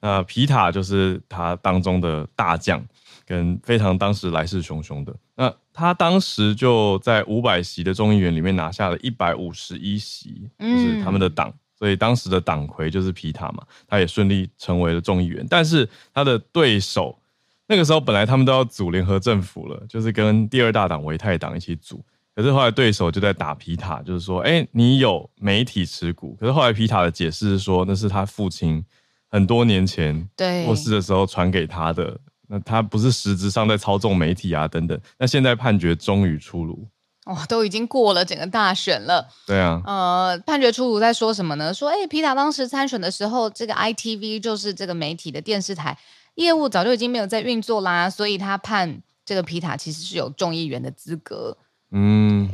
[0.00, 2.82] 那皮塔就是他当中的大将，
[3.26, 5.14] 跟非常当时来势汹汹的。
[5.36, 11.48] 那他当时就在五百席的众议员里面拿下了一百五十一席，就是他们的党。
[11.48, 15.46] 嗯所以当时的党魁就是皮塔嘛，他也顺利成为了众议员。
[15.48, 17.18] 但是他的对手
[17.66, 22.04] 那个时候本来他们都要组联合政府了，就是跟第二大党维泰党一起组。
[22.34, 26.36] 可是后来对手就在打皮塔，就是说，哎、欸，你有媒体持股。
[26.40, 28.84] 可是后来皮塔的解释是说，那是他父亲
[29.30, 30.28] 很多年前
[30.66, 35.00] 过世的时候传给他的，那他不是实质上在操纵媒体啊等等。
[35.16, 36.86] 那现在判决终于出炉。
[37.24, 39.26] 哦，都已经过了整个大选了。
[39.46, 41.72] 对啊，呃，判决出炉在说什么呢？
[41.72, 45.98] 说，哎，皮塔当时参选的时候，这个 ITV 就是这个媒体的电视台
[46.34, 51.56] 业务早就已经没有在运作啦，所以他判这个皮塔其实是有众议员的资格。
[51.90, 52.50] 嗯，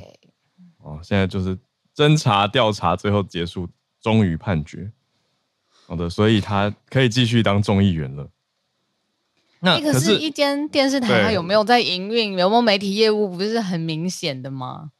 [0.78, 1.58] 哦，现在就是
[1.96, 3.68] 侦查调查最后结束，
[4.00, 4.92] 终于判决。
[5.86, 8.28] 好的，所以他可以继续当众议员了。
[9.62, 14.90] 那可是，一间电视台它有没有在营运，有没有媒体业务，不是很明显的吗？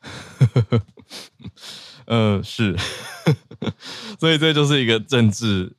[2.07, 2.77] 呃，是，
[4.19, 5.73] 所以这就是一个政治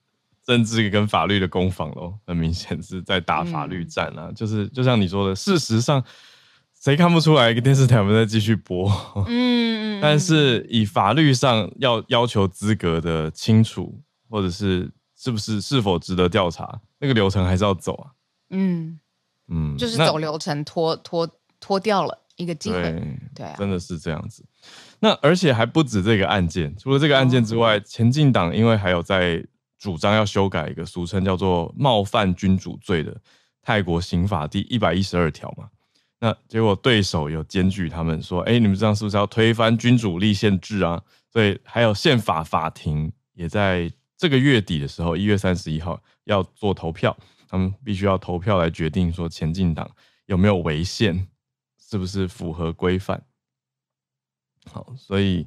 [0.45, 4.27] 政治跟法律的攻防喽，很明显是在打法律战啊。
[4.29, 6.03] 嗯、就是就像你说的，事实上
[6.81, 8.89] 谁看不出来一个电视台我们在继续播？
[9.27, 18.09] 嗯， 但是以法律上要要求资格的清楚，或者是是不是是否值得调查，那个流程还是要走啊。
[18.51, 18.99] 嗯
[19.47, 24.45] 嗯，就是走流程拖拖拖掉了一个机会，对，对啊，真的是这样子。
[24.99, 29.43] 那而且还不止这个案件，除了这个案件之外，哦、前进党因为还有在
[29.79, 33.19] 主张要修改一个俗称叫做冒犯君主罪的
[33.63, 35.69] 泰国刑法第一百一十二条嘛，
[36.19, 41.01] 那结果对手有检举他们说，哎，你们这样是不是要推翻君主立宪制啊？
[41.33, 47.17] 所以还有宪法法庭也在这个月底的时候，一月三十一号要做投票，
[47.51, 49.91] 他们必须要投票来决定说前进党
[50.25, 51.27] 有没有违宪，
[51.77, 53.21] 是不是符合规范。
[54.71, 55.45] 好，所以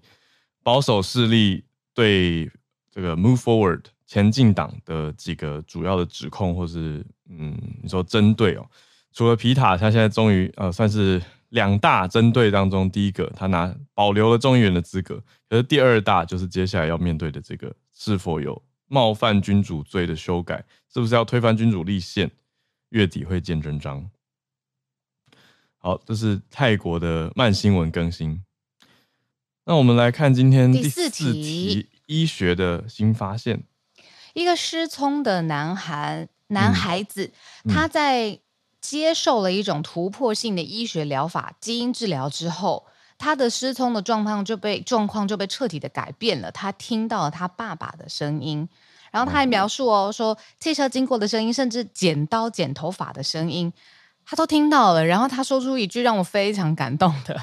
[0.62, 1.64] 保守势力
[1.95, 2.51] 对
[2.90, 8.69] 这个 Move Forward 前进党的几个主要的指控，或是嗯，你说针对哦，
[9.11, 22.31] 除了皮塔，他现在终于呃算是两大针对当中第一个，他拿保留了众议员的资格，可是第二大就是接下来要面对的这个是否有冒犯君主罪的修改，是不是要推翻君主立宪，
[22.90, 24.11] 月底会见真章。
[25.79, 28.44] 好，这是泰国的慢新闻更新。
[29.66, 33.64] 那我们来看今天第四题医学的新发现。
[34.35, 37.33] 一个失聪的男孩男孩子，
[37.64, 38.40] 嗯、他在
[38.81, 42.87] 接受了一种突破性的医学疗法——基因治疗之后，
[43.18, 46.50] 他的失聪的状况就被状况就被彻底的改变了。
[46.53, 48.68] 他听到了他爸爸的声音，
[49.11, 53.72] 然后他还描述哦，说汽车经过的声音，甚至剪刀剪头发的声音，
[54.24, 55.05] 他都听到了。
[55.05, 57.40] 然后他说出一句让我非常感动的。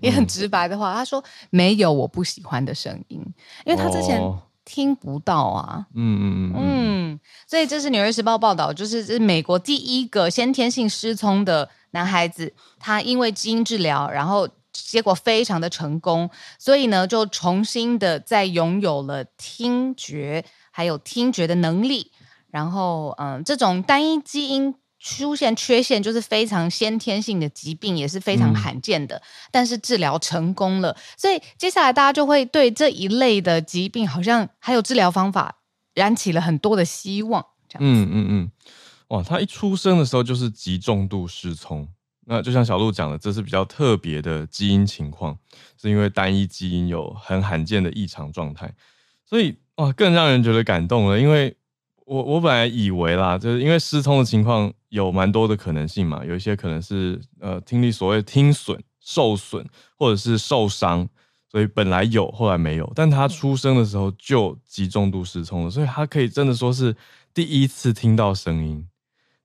[0.00, 3.22] 也很直白的话，他说没有我不喜欢的声音，
[3.66, 4.18] 因为他之前
[4.64, 5.86] 听不到啊。
[5.94, 14.48] 嗯嗯嗯嗯，所以这是《纽约时报》报道，就是这是美国第一个先天性失聪的男孩子，他因为基因治疗，然后
[14.86, 22.12] 结果非常的成功，所以呢就重新的再拥有了听觉，还有听觉的能力。
[22.50, 24.74] 然后嗯，这种单一基因。
[25.02, 29.16] 出现缺陷就是非常先天性的疾病，也是非常罕见的。
[29.16, 35.60] 嗯、但是治疗成功了，所以接下来大家就会对这一类的疾病，好像还有治疗方法，
[35.94, 37.42] 燃起了很多的希望。
[37.66, 38.50] 这样嗯嗯嗯，
[39.08, 41.88] 哇，他一出生的时候就是极重度失聪。
[42.30, 45.36] 那就像小鹿讲的，这是比较特别的基因情况，
[45.76, 48.72] 是因为单一基因有很罕见的异常状态，
[49.26, 51.54] 所以哇，更让人觉得感动了，因为。
[52.06, 59.64] 我我本来以为啦，就是因为失聪的情况有蛮多的可能性嘛，有一些可能是呃听力所谓听损受损，
[59.96, 61.08] 或者是受伤，
[61.48, 66.96] 所以本来有后来没有，但他出生的时候就极重度失聪了，所以他可以真的说是
[67.32, 68.88] 第一次听到声音，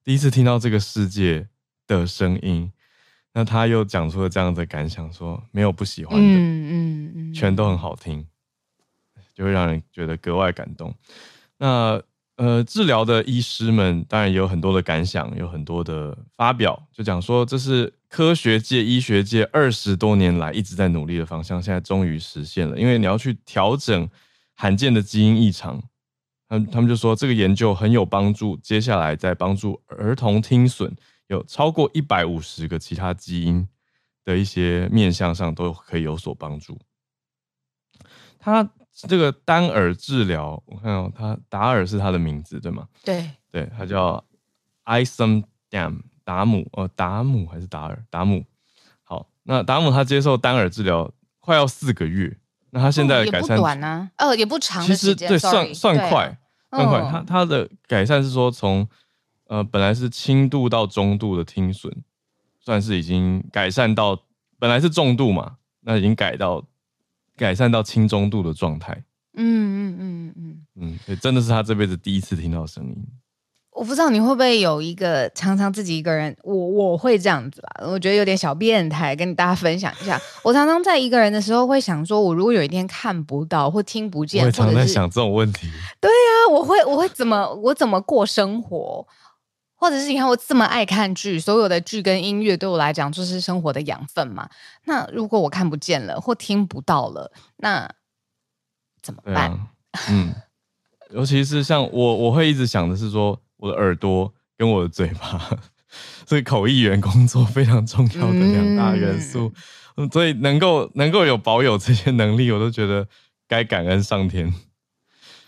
[0.03, 1.47] 第一次听到这个世界
[1.85, 2.71] 的声音，
[3.35, 8.25] 那他又讲出了这样的感想，说没有不喜欢的，嗯嗯嗯，全都很好听，
[9.35, 10.91] 就会让人觉得格外感动。
[11.59, 12.01] 那。
[12.37, 22.77] 呃，治疗的医师们当然也有很多的感想，有很多的发表，就讲说这是科学界、医学界二十多年来一直在努力的方向，现在终于实现了。
[22.77, 24.09] 因为你要去调整
[24.53, 25.81] 罕见的基因异常，
[26.49, 28.57] 他们他们就说这个研究很有帮助。
[28.57, 30.93] 接下来在帮助儿童听损，
[31.27, 33.67] 有超过一百五十个其他基因
[34.23, 36.79] 的一些面向上都可以有所帮助。
[38.39, 38.69] 他。
[39.09, 42.87] 这个单耳治疗，我看到他达尔是他的名字，对吗？
[43.03, 44.23] 对，对，他叫
[44.85, 48.05] Isam Dam 达姆，哦，达姆还是达尔？
[48.09, 48.45] 达姆。
[49.03, 51.11] 好，那达姆他接受单耳治疗
[51.41, 52.37] 快要四个月，
[52.69, 54.81] 那他现在的改善、哦、也不短啊，呃，也不长。
[54.85, 56.37] 其实对，算算快，
[56.71, 57.01] 算快。
[57.11, 58.87] 他他的改善是说从
[59.47, 61.91] 呃本来是轻度到中度的听损，
[62.59, 64.21] 算是已经改善到
[64.59, 66.63] 本来是重度嘛，那已经改到。
[67.37, 68.93] 改善到轻中度的状态。
[69.33, 72.95] 嗯嗯嗯嗯嗯，对，真的是他这辈子第一次听到声音。
[73.71, 80.17] 我不知道你会不会有一个常常自己一个人，我我会这样子吧，我觉得有点小变态，跟大家分享一下。
[80.43, 85.67] 我常常在一个人的时候会想说，我如果有一天看不到或听不见，我常常在想这种问题。
[85.99, 89.05] 对呀、啊，我会我会怎么我怎么过生活？
[89.75, 94.49] 或者是你看我这么爱看剧，所有的剧跟音乐对我来讲就是生活的养分嘛。
[94.85, 97.89] 那如果我看不见了或听不到了，那
[99.01, 99.51] 怎么办？
[99.51, 99.69] 啊、
[100.09, 100.33] 嗯，
[101.11, 105.57] 尤其是像我，我会一直想的是说，我的耳朵跟我的嘴巴，
[106.25, 109.53] 所以口译员工作非常重要的两大元素。
[109.97, 113.07] 嗯、所以能够能够有保有这些能力，我都觉得
[113.47, 114.53] 该感恩上天。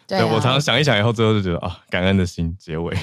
[0.08, 2.98] 对，我常常想一想以后，最后就觉得啊，感恩的心结尾。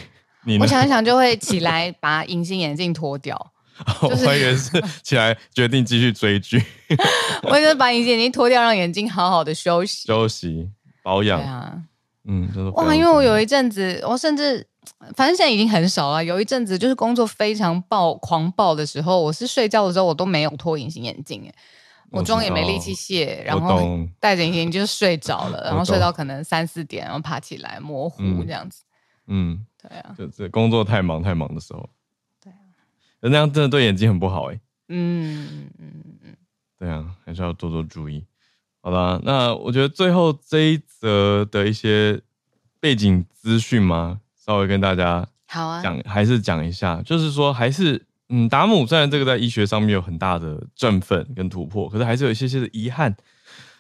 [0.45, 3.53] 你我想一想就会起来把隐形眼镜脱掉。
[4.09, 4.71] 就是、我以为是
[5.03, 6.63] 起来决定继续追剧。
[7.43, 10.71] 我就是把隐形眼镜脱掉，让眼睛好好的休息、休息、
[11.03, 11.41] 保养。
[11.41, 11.83] 对啊，
[12.25, 14.65] 嗯，就是、哇，因为我有一阵子，我甚至
[15.17, 16.25] 反正现在已经很少了。
[16.25, 21.55] 有一阵子就是工作非常爆、狂暴的时候，我是睡觉的时候我都没有脱隐形眼镜，哎，
[22.13, 23.81] 我妆也没力气卸，然后
[24.21, 28.85] 戴着隐形就睡着了， 然后睡到可能三四点，然后爬起来模糊这样子。
[28.85, 28.94] 嗯，
[29.27, 31.89] 对啊，就是工作太忙太忙的时候。
[32.43, 32.57] 对啊
[33.21, 34.61] 那样真的对眼睛很不好哎、欸。
[34.89, 36.37] 嗯嗯嗯嗯，
[36.79, 38.25] 对啊，还是要多多注意。
[38.83, 42.21] 好吧，那我觉得最后这一则的一些
[42.81, 53.17] 背景资讯吗，稍微跟大家好啊讲，还是讲一下，就是说还是嗯，达姆虽然这个在医学上面有很大的振奋跟突破，可是还是有一些些的遗憾。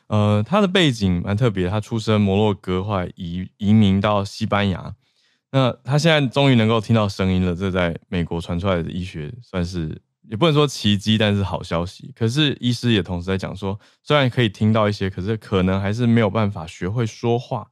[0.07, 4.95] 呃，他的背景蛮特别，他出生摩洛哥，后来移移民到西班牙。
[5.55, 9.96] 那他现在终于能够听到声音了，这在美国传出来的医学算是
[10.28, 12.12] 也不能说奇迹，但是好消息。
[12.16, 17.70] 可是医师也同时在讲说，虽然可以听到一些，可是可能还是没有办法学会说话。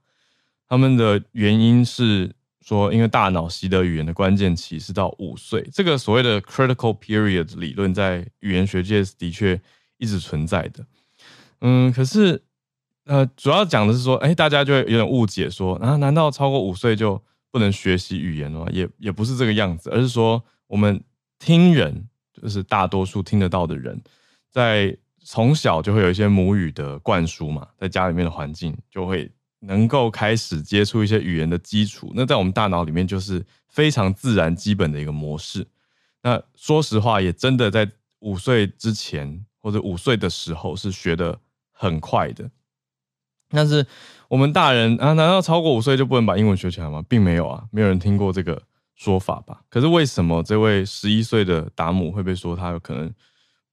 [0.68, 9.60] 他们的原因是说，因为大脑习得语言的关键期是到五岁，这个所谓的 critical period 理论在语言学界的确
[9.98, 10.86] 一直存在的。
[11.62, 12.40] 嗯，可是
[13.06, 17.20] 呃，主要讲的是说，哎，大家就会有点误解说，啊，难道超过五岁就
[17.53, 18.66] 不能学习语言吗？
[18.72, 21.00] 也也不是这个样子，而是说我们
[21.38, 24.03] 听人，就是大多数听得到的人，
[24.50, 29.30] 在从小就会有一些母语的灌输嘛，在家里面的环境就会
[29.61, 32.11] 能够开始接触一些语言的基础。
[32.16, 35.66] 那在我们大脑里面就是非常自然基本的一个模式。
[36.22, 37.88] 那说实话，也真的在
[38.20, 41.38] 五岁之前或者五岁的时候是学得
[41.70, 42.50] 很快的，
[43.53, 43.86] 但是。
[44.28, 47.05] 我们大人啊，难道超过五岁就不能把英文学起来吗？
[47.07, 48.62] 并没有啊，没有人听过这个
[48.96, 49.61] 说法吧？
[49.68, 53.12] 可是为什么这位十一岁的达姆会被说他有可能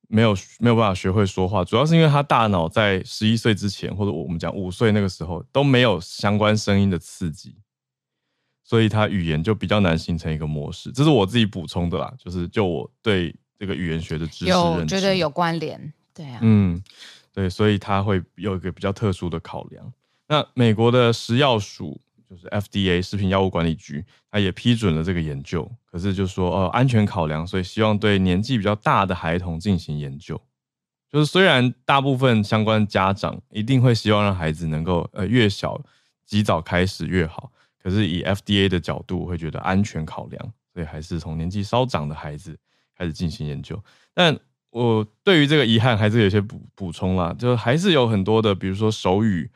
[0.10, 1.64] 没有没有办法学会说话？
[1.64, 7.56] 主要是因为他大脑在十一岁之前，或者我们讲五岁那个时候都没有相关声音的刺激，
[8.66, 10.92] 所以他语言就比较难形成一个模式。
[10.92, 16.84] 这是我自己补充的啦，就是就我对这个语言学的知识有，觉得有关联，对啊，嗯，
[17.34, 19.94] 对，所以他会有一个比较特殊的考量。
[20.28, 22.00] 那美国的食药署
[22.30, 25.70] 就是 FDA 食品药物管理局，它也批准了这个研究。
[25.86, 30.40] 可是就说呃安全考量，所以希望对年纪比较大的孩童进行研究。
[31.12, 35.82] 就是虽然大部分相关家长一定会希望让孩子能够呃越小
[36.24, 37.52] 及早开始越好，
[37.82, 42.56] 可是以 FDA 的角度会觉得安全考量，所以还是从年纪稍长的孩子
[42.96, 43.84] 开始进行研究。
[44.14, 44.38] 但
[44.70, 49.50] 我对于这个遗憾还是有些补补充啦，就还是有很多的，比如说手语。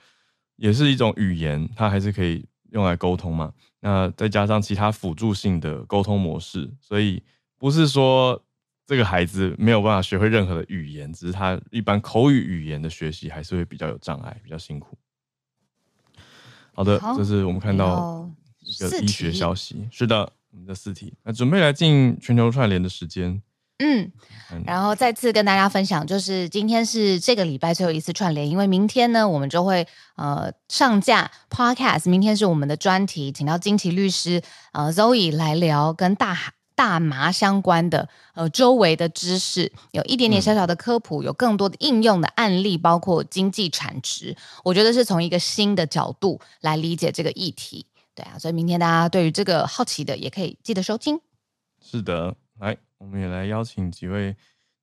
[0.55, 3.51] 也是一种语言，它还是可以用来沟通嘛。
[3.79, 7.21] 那再加上其他辅助性的沟通模式，所以
[7.57, 8.41] 不是说
[8.85, 14.95] 这个孩子没有办法学会任何的语言，只是他一般口语语言的学习还是会比较有障碍，比较辛苦。
[16.75, 19.87] 好的，好，这是我们看到一个医学消息。
[19.91, 23.41] 是的，我们的四题，那准备来进全球串联的时间。
[23.79, 24.11] 嗯，
[24.65, 32.09] 然后再次跟大家分享，就是今天是这个礼拜最后一次串联，因为明天呢，我们就会呃上架 Podcast。
[32.09, 47.87] 明天是我们的专题，请到金奇律师呃 Zoe 来聊跟大大麻相关的呃周围的知识，有一点点小小的科普，有更多的应用的案例，包括经济产值，我觉得是从一个新的角度来理解这个议题。
[48.15, 51.19] 对啊，所以明天大家对于这个好奇的，也可以记得收听。
[51.81, 52.77] 是的，来。
[52.99, 54.35] 我们也来邀请几位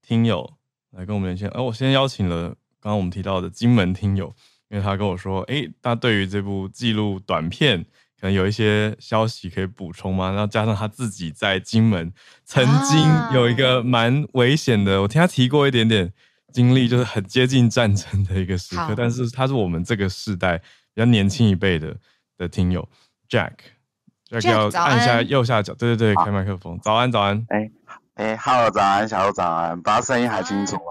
[0.02, 0.58] 听友
[0.90, 1.48] 来跟我们连线。
[1.48, 2.48] 而、呃、我先邀请了
[2.78, 4.34] 刚刚我们提到的金门听友，
[4.68, 7.82] 因为他跟我说，哎，他对于这部纪录短片
[8.20, 10.30] 可能有一些消息可以补充吗？
[10.32, 12.12] 然后加上他自己在金门
[12.44, 12.98] 曾经
[13.32, 16.12] 有一个蛮危险的，我听他提过一点点
[16.52, 18.94] 经历，就是很接近战争的一个时刻。
[18.94, 21.96] 但是他是我们这个世代比较年轻一辈的
[22.36, 22.86] 的听友
[23.30, 23.52] ，Jack
[24.30, 27.70] 要按一下右下角，对对对，开麦克风，早安早安，哎。
[28.16, 30.82] 哎哈喽，早安，小鹿早安，把声音还清楚吗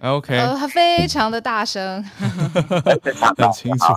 [0.00, 2.04] ？OK，呃，非常的大声，
[3.38, 3.94] 很清楚。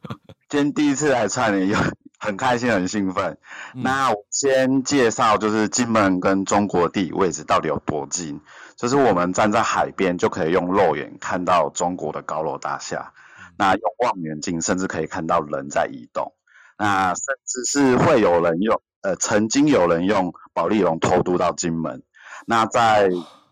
[0.48, 1.76] 今天第一次来串联，又
[2.18, 3.36] 很开心，很兴奋。
[3.74, 8.40] 嗯、那我先介绍，就是金门跟中国地理位置到底有多近？
[8.74, 13.12] 就是我们站在海边，就可以用肉眼看到中国的高楼大厦。
[13.38, 16.32] 嗯、那用望远镜，甚至可以看到人在移动。
[16.80, 22.02] 那甚至是会有人用，呃，曾经有人用保丽龙偷渡到金门。
[22.46, 23.10] 那在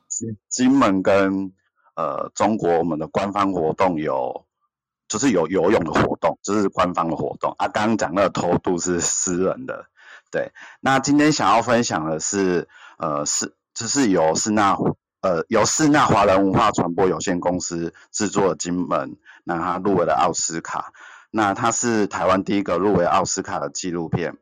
[0.08, 1.52] 金金门跟
[1.94, 4.46] 呃中国，我们的官方活动有
[5.08, 7.68] 就是有游泳的活动，就是官方的活动啊。
[7.68, 9.84] 刚刚讲那个偷渡是私人的，
[10.30, 10.50] 对。
[10.80, 12.66] 那今天想要分享的是，
[12.96, 14.74] 呃，是就是由世纳
[15.20, 20.94] 呃由世纳华人文化传播有限公司制作的金门，那他入围了奥斯卡，
[21.30, 24.34] 那它是台湾第一个入围奥斯卡的纪录片。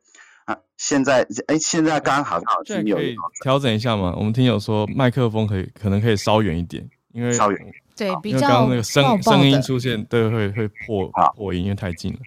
[0.45, 4.13] 啊，现在哎，现在刚好好像听友可以调整一下嘛？
[4.17, 7.59] 我们听友说麦克风可以可能可以稍远一点，因为稍远。
[7.97, 12.19] 对，比较刚刚那个声声音出现，对，会会破破音，因为太近了。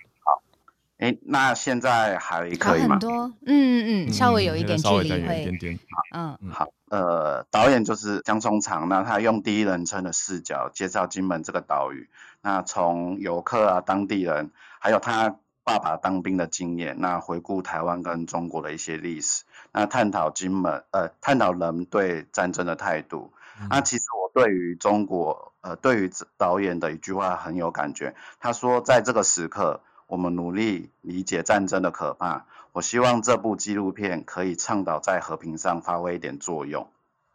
[1.01, 2.91] 好，哎，那现在还可以吗？
[2.91, 5.79] 很多，嗯嗯嗯，稍微有一点距离，会，一点点。
[6.15, 12.09] 嗯，好，呃，导演就是江聪长，那他用第一人称的视角介绍金门这个岛屿，
[12.43, 23.33] 那从游客啊、当地人，还有他爸爸当兵的经验，那回顾台湾跟中国的一些历史，那探讨金门，呃，探讨人对战争的态度。
[23.69, 28.15] 那其实我对于中国，呃，对于导演的一句话很有感觉。
[28.41, 32.45] 他说，在这个时刻，我们努力理解战争的可怕。
[32.73, 36.91] 我希望这部纪录片可以倡导在和平上发挥一点作用。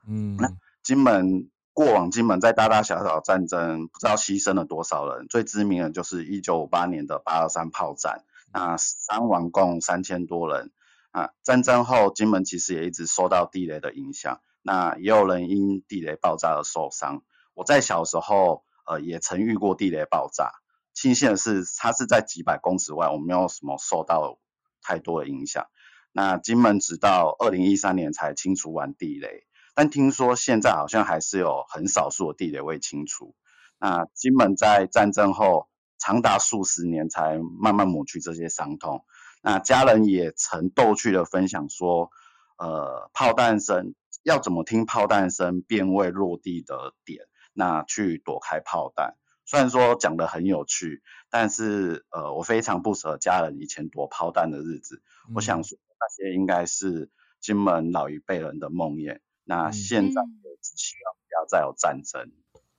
[0.05, 0.49] 嗯，那
[0.84, 5.26] 金门过往金门在大大小小战争，不知道牺牲了多少人。
[5.30, 10.71] 最知名的就是一九五八年的八二三炮战，那伤亡共三千多人。
[11.11, 14.41] 啊，战争后金门其实也一直受到地雷的影响。
[14.61, 17.21] 那也有人因地雷爆炸而受伤。
[17.53, 20.51] 我在小时候，呃，也曾遇过地雷爆炸。
[20.96, 24.39] 庆幸的是，它是在几百公尺外，我没有什么受到
[24.82, 25.68] 太多的影响。
[26.12, 33.36] 那金门直到二零一三年才清除完地雷，但听说现在好像还是有很少数的地雷未清除。
[33.78, 35.68] 那金门在战争后
[36.00, 39.06] 长达数十年才慢慢抹去这些伤痛。
[39.43, 42.10] 那家人也曾逗趣的分享说，
[42.58, 43.93] 呃，炮弹声。
[44.24, 49.14] 要怎么听炮弹声辨位落地的点，那去躲开炮弹。
[49.46, 55.02] 虽然说讲得很有趣，但是呃，我非常不舍家人以前躲炮弹的日子。
[55.28, 59.20] 嗯、我想说那些应该是金门老一辈人的梦魇。
[59.43, 60.22] 那现在
[60.62, 62.32] 只希望不要再有战争。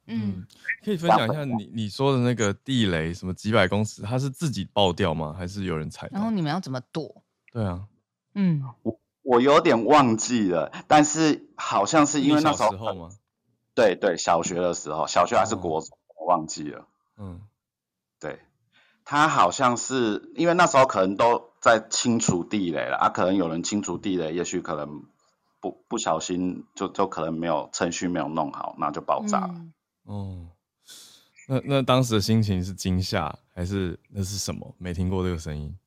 [0.09, 0.47] 嗯，
[0.85, 5.35] 可以分享一下你你说的那个地雷，什么几百公尺，它是自己爆掉吗？
[5.37, 6.09] 还是有人踩？
[6.13, 7.23] 然后你们要怎么躲？
[7.53, 7.87] 对啊，
[8.35, 8.63] 嗯。
[8.83, 13.09] 我我有点忘记了，但是好像是因为那时候，时候吗？
[13.75, 16.87] 对对，小学的时候，小学还是国中，哦、我忘记了。
[17.17, 17.41] 嗯，
[18.19, 18.41] 对，
[19.05, 25.05] 他好像是因为那时候可能都在清除地雷了啊，可能有人清除地雷，也许可能
[25.61, 29.55] 不不小心就就可能没有程序没有弄好，那就爆炸了。
[29.55, 29.71] 嗯、
[30.05, 30.49] 哦，
[31.49, 34.75] 那那当时的心情是惊吓还是那是什么？
[34.79, 35.79] 没听过这个声音。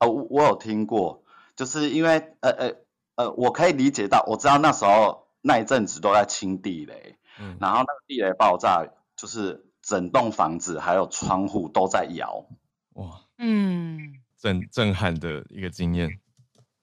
[0.00, 1.22] 哦，我有听过。
[1.56, 2.74] 就是因为呃呃
[3.14, 8.86] 呃，我可以理解到，我知道那时候那一阵子都在清地雷，嗯，然后那个地雷爆炸，
[9.16, 12.46] 就是整栋房子还有窗户都在摇，
[12.94, 16.18] 哇，嗯，震震撼的一个经验，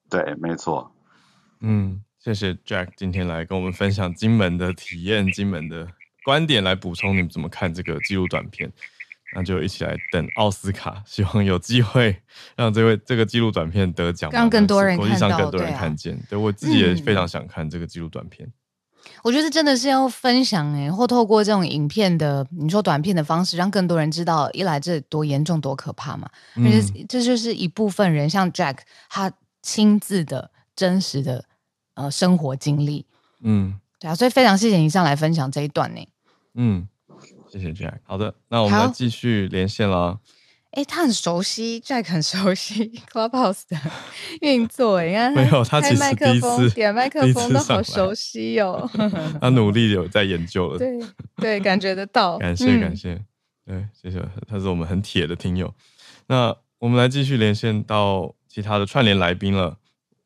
[0.10, 0.96] 对，没错，
[1.62, 5.88] 嗯，谢谢 Jack 今天来跟我们分享金门的体验，金门的
[6.26, 8.72] 观点来补充你们怎么看这个纪录短片。
[9.36, 12.16] 那就一起来等奥斯卡，希望有机会
[12.56, 16.16] 让这位这个纪录短片得奖，让更多人国际上更多人看见。
[16.30, 18.48] 对，我自己也非常想看这个纪录短片。
[19.24, 26.30] 我觉得真的是要分享哎，或透过这种影片的你说短片的方式，让更多人知道，一来这多严重多可怕嘛。
[26.56, 28.80] 而且这就是一部分人，像 Jack
[29.10, 29.32] 他
[29.62, 31.46] 亲自的真实的
[31.96, 33.06] 呃生活经历。
[33.42, 36.08] 嗯，对啊，所以非常谢谢你上来分享这一段呢。
[36.56, 36.88] 嗯。
[37.50, 38.00] 谢谢 Jack。
[38.04, 40.20] 好的，那我们来继续连线了。
[40.74, 43.78] 哎，他很熟悉，Jack 很熟悉 Clubhouse 的
[44.42, 44.98] 运作。
[44.98, 48.90] 哎，你看，没有他其实第一次点麦克风都好熟悉哦。
[49.40, 50.80] 他努力有在研究了。
[50.80, 51.00] 对
[51.38, 52.40] 对，感觉得到。
[52.40, 53.24] 感谢感谢，
[53.66, 55.72] 对，谢谢，他是我们很铁的听友。
[56.28, 59.78] 那我们来继续连线到其他的串联来宾了。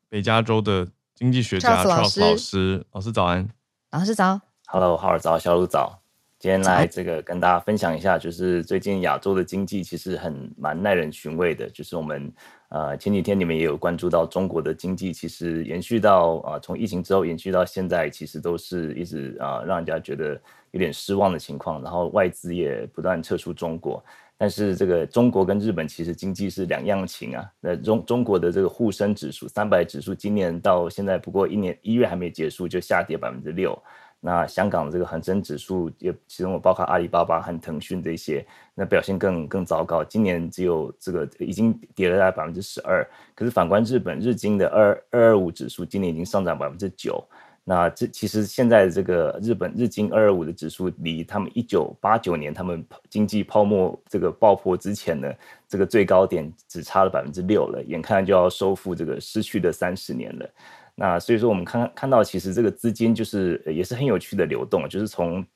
[0.08, 3.46] 北加州的经济学家 Charles 老师，老师早安。
[3.90, 4.40] 老师早。
[4.66, 5.97] Hello，浩尔早，小鹿早。
[6.38, 11.68] 今天来这个跟大家分享一下，就是最近亚洲的经济其实很蛮耐人寻味的。
[11.70, 12.32] 就是我们
[12.68, 21.82] 呃前几天你们也有关注到中国的经济，其实延续到啊从疫情之后延续到现在，其实都是一直啊让人家觉得有点失望的情况。
[21.82, 24.00] 然后外资也不断撤出中国，
[24.36, 27.44] 但是这个中国跟日本其实经济是两样情啊。
[27.60, 33.76] 那中中国的这个沪深指数三百指数今年到现在不过一年一月还没结束就下跌百分之六。
[34.20, 38.44] 那香港的这个恒生指数也其中有包括阿里巴巴和腾讯这些，
[38.74, 40.02] 那表现更更糟糕。
[40.02, 47.24] 今年只有这个已经跌了大概百分之十二，可是反观日本日经的二二二五指数今年已经上涨百分之九。
[47.62, 55.30] 那这其实现在的这个日本日经二二五的指数，离他们一九八九年他们经济泡沫这个爆破之前呢，
[55.68, 60.50] 这个最高点只差了百分之六了，眼看就要收复这个失去的三十年了。
[60.98, 65.46] 那所以说，我们看看到其实这个资金就是也是很有趣的流动，就是从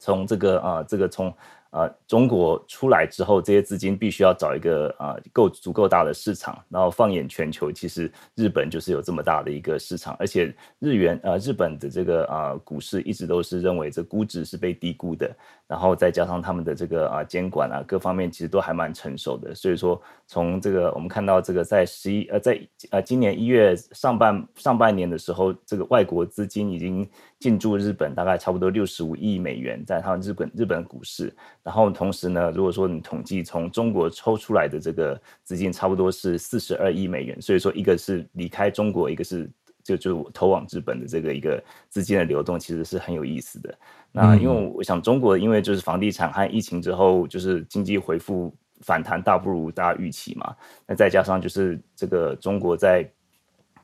[0.00, 1.34] 从这个啊、这个从。
[1.74, 15.28] 啊，中国出来之后，这些资金必须要找一个啊够足够大的市场，然后放眼全球，其实日本就是有这么大的一个市场，而且日元呃日本的这个啊股市一直都是认为这估值是被低估的，
[15.66, 22.60] 然后再加上他们的这个啊监管啊各方面其实都还蛮成熟的，所以说从这个我们看到这个在十一呃在
[22.90, 27.04] 呃今年一月上半上半年的时候，这个外国资金已经
[27.44, 31.30] 进驻日本大概差不多六十五亿美元，在他们日本日本股市。
[31.62, 37.38] 然后同时呢，如果说你统计从中国抽出来的这个资金，差不多是四十二亿美元。
[37.42, 39.46] 所以说，一个是离开中国，一个是
[39.82, 43.78] 就就投往日本的这个一个资金的流动，其实是很有意思的。
[44.10, 50.56] 那因为我想，中国因为就是房地产和疫情之后，就是经济恢复反弹大不如大家预期嘛。
[50.86, 53.06] 那再加上就是这个中国在。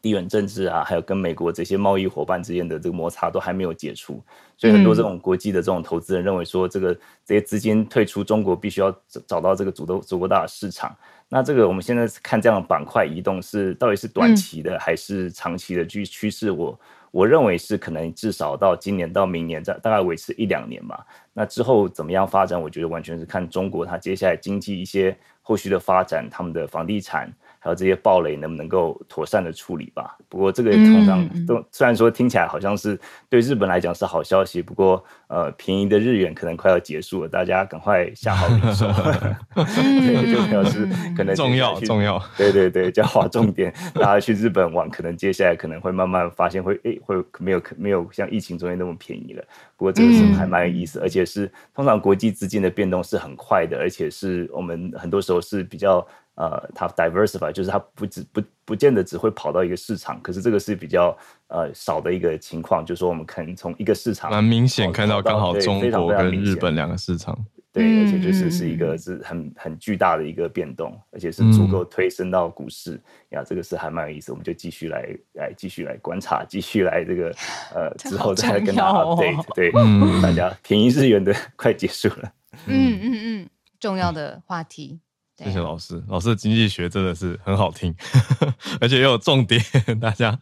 [0.03, 4.23] 地缘政治啊，还有跟美国这些贸易伙伴之间的这个摩擦都还没有解除，
[4.57, 6.95] 所以很多这种国际的这种投资人认为说，这个
[7.25, 8.91] 这些资金退出中国，必须要
[9.27, 10.95] 找到这个足够足够大的市场。
[11.29, 16.51] 那这个我们现在看这样的板块移动是到底是短期的还是长期的趋趋势？
[16.51, 16.81] 我
[17.13, 21.07] 我认为是可能至少到今年到明年大大概维持一两年吧。
[21.33, 22.61] 那之后怎么样发展？
[22.61, 27.33] 我觉得完全是看中国它接下来经济一些后续的发展，他们的房地产。
[27.63, 30.17] 还有这些暴雷能不能够妥善的处理吧？
[30.31, 32.99] 不过这个通常都虽然说听起来好像是
[33.29, 38.87] 对日本来讲是好消息，不过呃便宜的日元可能快要结束了，大家赶快下好离手，
[39.55, 49.45] 对，就表示可能重要重要，对对对，就要划重点，大家去日本玩，可能接下来可能会慢慢发现会诶会没有没有像疫情中间那么便宜了。
[49.77, 56.07] 不过这个是还蛮有意思，而且是通常国际资金的变动是很快的，而且是我们很多时候是比较。
[56.37, 61.17] 呃，它 diversify 就是它不只不不见得只会跑到一个市场，可是这个是比较
[61.49, 66.71] 呃少的一个情况，就是说我们可能从一个市场蛮明显看到刚好中国跟日本。
[66.75, 67.37] 两个市场，
[67.73, 72.99] 对，而且就是是一个是很很巨大的一个变动，而且是足够推升到股市
[73.31, 77.35] 呀，这个是还蛮有意思，我们就继续来来继续来观察，继续来这个
[77.75, 79.71] 呃之后再来跟大家 update，对，
[80.23, 82.33] 大家便宜日元的 快结束了，
[82.67, 85.01] 嗯嗯嗯，重要的话题。
[85.45, 87.95] 谢谢老师，老师的经济学真的是很好听，
[88.81, 89.61] 而且又有重点，
[90.01, 90.39] 大家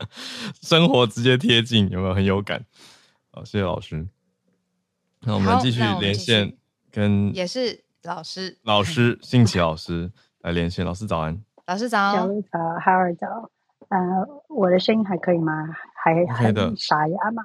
[0.62, 2.64] 生活直接贴近，有没有很有感？
[3.30, 4.06] 好，谢谢老师。
[5.20, 6.56] 那我们继续连线，
[6.90, 10.84] 跟也是老师，老师信奇老师来连线。
[10.84, 13.50] 老师早安，老师早，小鹿早，哈尔早。
[13.88, 13.98] 呃，
[14.48, 15.52] 我的声音还可以吗？
[15.94, 16.14] 还
[16.52, 17.42] 很沙哑吗？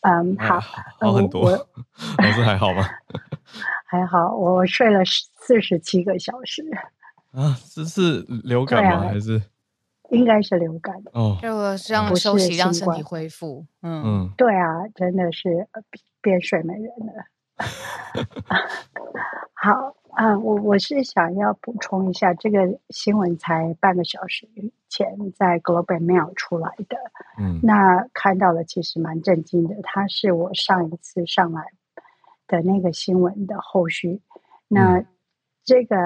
[0.00, 0.60] 嗯，好，
[1.00, 1.50] 好很多。
[1.52, 2.84] 老师还好吗？
[3.86, 5.00] 还好，我睡了
[5.38, 6.64] 四十七个小时。
[7.32, 9.00] 啊，这是流感吗？
[9.08, 9.40] 还是？
[10.10, 11.36] 应该是流感哦。
[11.42, 13.66] 就是让休息，让身体恢复。
[13.82, 15.68] 嗯嗯，对啊，真的是
[16.22, 17.26] 变睡美人了。
[19.52, 24.48] 好啊，我我是想要补充一下，这个新闻才半个小时
[24.88, 26.96] 前在 Global Mail 出来的。
[27.38, 29.76] 嗯，那看到了，其实蛮震惊的。
[29.82, 31.66] 它是我上一次上来
[32.46, 34.22] 的那个新闻的后续。
[34.68, 35.04] 那
[35.68, 35.96] 这个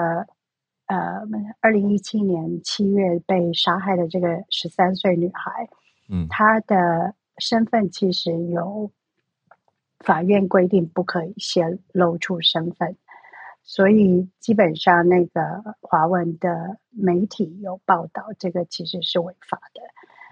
[0.87, 1.23] 呃，
[1.61, 5.69] 二零一七年七月被杀害的这个十三岁女孩，
[6.09, 8.91] 嗯，她的身份其实有。
[9.99, 12.97] 法院规定不可以泄露出身份，
[13.63, 19.81] 所以基本上那个华文的媒体有报道，这个其实是违法的。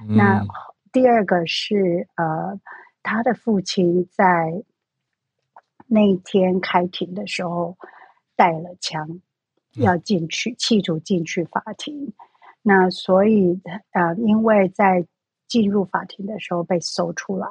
[0.10, 0.44] 嗯、那
[0.92, 2.60] 第二个是呃，
[3.02, 4.62] 他的父亲在
[5.88, 7.78] 那一天开庭的时候
[8.36, 9.20] 带了枪，
[9.78, 12.14] 要进去，企图进去法庭。
[12.62, 13.60] 那所以
[13.92, 15.06] 呃，因为在
[15.48, 17.48] 进入法庭的时候被搜出来。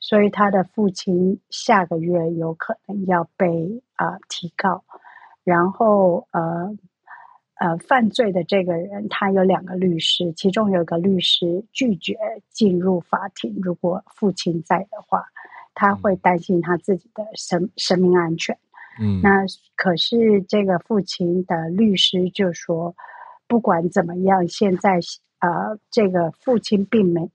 [0.00, 4.84] 所以他的父亲下个月有可能要被啊、呃、提告，
[5.42, 6.78] 然后呃
[7.56, 12.16] 呃犯罪的这个人他有两个律师，其中有一个律师拒绝
[12.48, 13.58] 进入法庭。
[13.60, 15.24] 如果父亲在的话，
[15.74, 18.56] 他会担心他自己的生生命安全。
[19.00, 19.44] 嗯，那
[19.76, 22.94] 可是这个父亲的律师就说，
[23.46, 25.00] 不管怎么样，现在
[25.38, 27.30] 啊、呃、这个父亲并没。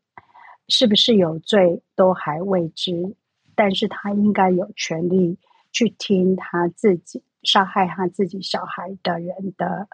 [0.70, 3.18] 是不是有罪都还未知，
[3.54, 5.38] 但是他应该有权利
[5.74, 9.90] 去听他自己杀害他自己小孩的人的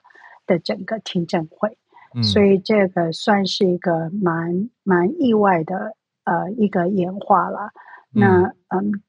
[0.46, 1.76] 的整个听证会，
[2.14, 7.72] 嗯、所以这个算是一个蛮蛮意外的呃一个演化了。
[8.12, 9.02] 那嗯，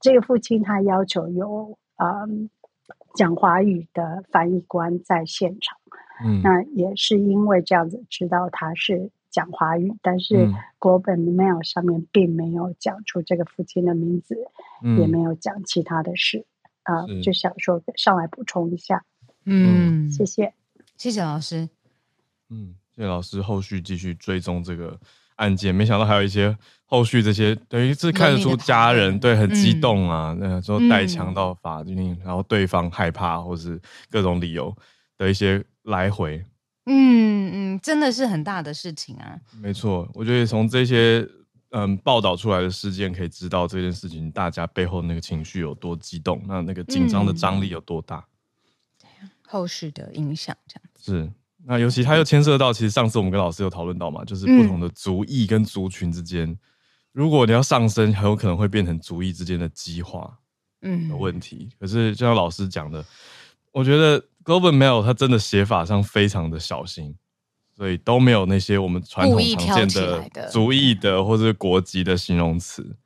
[0.00, 2.48] 这个父亲他要求有嗯
[3.14, 5.78] 讲华语的翻译官在现场。
[6.24, 14.36] 嗯，那也是因为这样子知道他是讲华语，但是 Globe and Mail 上面并没有讲出这个父亲的名字，
[14.82, 16.44] 嗯、也没有讲其他的事
[16.82, 19.04] 啊，呃、就想说上来补充一下。
[19.44, 20.52] 嗯，谢谢，
[20.96, 21.68] 谢谢老师。
[22.50, 24.98] 嗯，谢谢老师，后续继续追踪这个
[25.38, 25.74] 案件。
[25.74, 34.74] 没想到还有一些后续这些，等于是看得出家人对很激动啊，那时候带枪到法庭，嗯、然后对方害怕或是各种理由
[35.16, 36.44] 的一些来回。
[36.86, 39.38] 嗯嗯，真的是很大的事情啊。
[39.60, 41.28] 没错，我觉得从这些
[41.72, 48.24] 嗯报道出来的事件可以知道这件事情大家背后那个情绪有多激动，那那个紧张的张力有多大。
[49.20, 51.32] 嗯、后续的影响这样子是。
[51.64, 56.58] 那尤其他又牵涉到，其实上次我们跟老师有讨论到嘛，就是不同的族裔跟族群之间，嗯、
[57.12, 60.38] 如果你要上升，很有可能会变成族裔之间的激化，
[60.82, 61.68] 嗯，的问题。
[61.70, 63.04] 嗯、可是就像老师讲的，
[63.72, 67.14] 我觉得 Globe and Mail 它真的写法上非常的小心，
[67.76, 72.96] 所以都没有那些我们传统常见的族裔的或者国籍的形容词。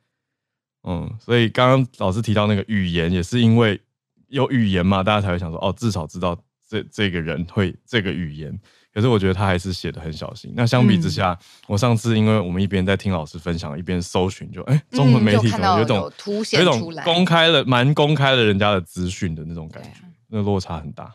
[0.83, 3.81] 嗯，所以刚刚老师提到那个语言，也是因为
[4.27, 6.39] 有语言嘛，大家才会想说，哦，至少知道。
[6.73, 8.59] 这这个人会这个语言，
[8.91, 10.51] 可是我觉得他还是写的很小心。
[10.55, 21.13] 那相比之下，嗯、我上次因为我们一边在听老师分享，一边搜寻，就哎，中文媒体怎么有种凸显出来，有种公开了蛮公开了人家的资讯的那种感觉，啊、那落差很大。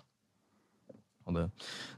[1.24, 1.50] 好的，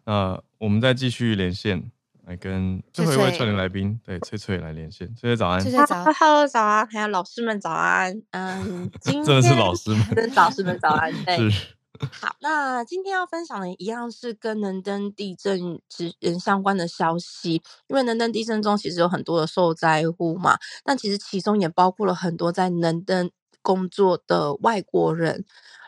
[0.06, 1.90] 那我们再继续连线，
[2.24, 5.06] 来跟最后一位串联来宾，对翠翠来连线。
[5.08, 8.22] 翠翠早安，翠翠早，Hello 早安，还有老师们早安。
[8.30, 11.50] 嗯， 今天真的是老师们， 真的老师们早安，对。
[11.50, 11.66] 是
[12.08, 23.30] 好，那今天要分享的一样是跟能登地震支援相关的消息，因为能登地震中其实有很多的受灾户嘛，但其实其中也包括了很多在能登
[23.62, 25.44] 工作的外国人。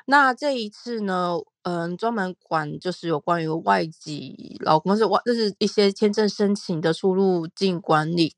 [0.07, 8.35] 那这一次呢，嗯，专门管就是有关于外籍劳工是外，就是一些签证申请的出入境管理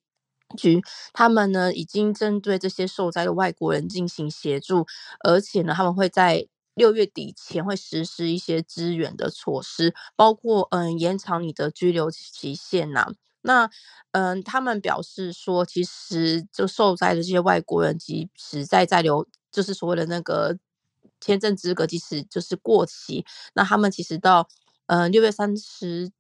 [0.57, 4.87] 局，他们呢已经针对这些受灾的外国人进行协助，
[5.25, 13.13] 而且呢，他们会在六月底前会实施一些支援的措施，包括嗯延长你的居留期限呐、
[13.43, 13.71] 那
[14.13, 20.57] 嗯，他们表示说，其实就受灾的这些外国人，即使在在留，就是所谓的那个
[21.21, 24.49] 签证资格，即使就是过期，那他们其实到
[24.87, 26.11] 嗯六月三十。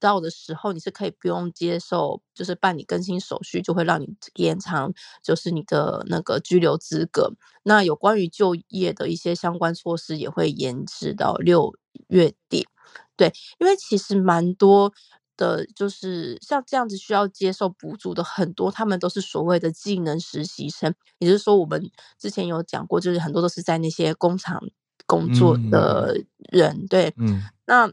[0.00, 4.92] 到的时候，你是可以不用接受，就是办理更新手续，就会让你延长，
[5.22, 7.30] 就是你的那个居留资格。
[7.62, 11.74] 那有关于就业的一些相关措施也会延迟到六
[12.08, 12.66] 月底。
[13.16, 14.92] 对，因为其实蛮多
[15.36, 24.60] 的，就是像这样子需要接受补助的很多，他们都是所谓的技能实习生，也就是说，我们之前有讲过，就是很多都是在那些工厂
[25.06, 26.16] 工作的
[26.50, 26.74] 人。
[26.78, 27.92] 嗯、对，嗯，那。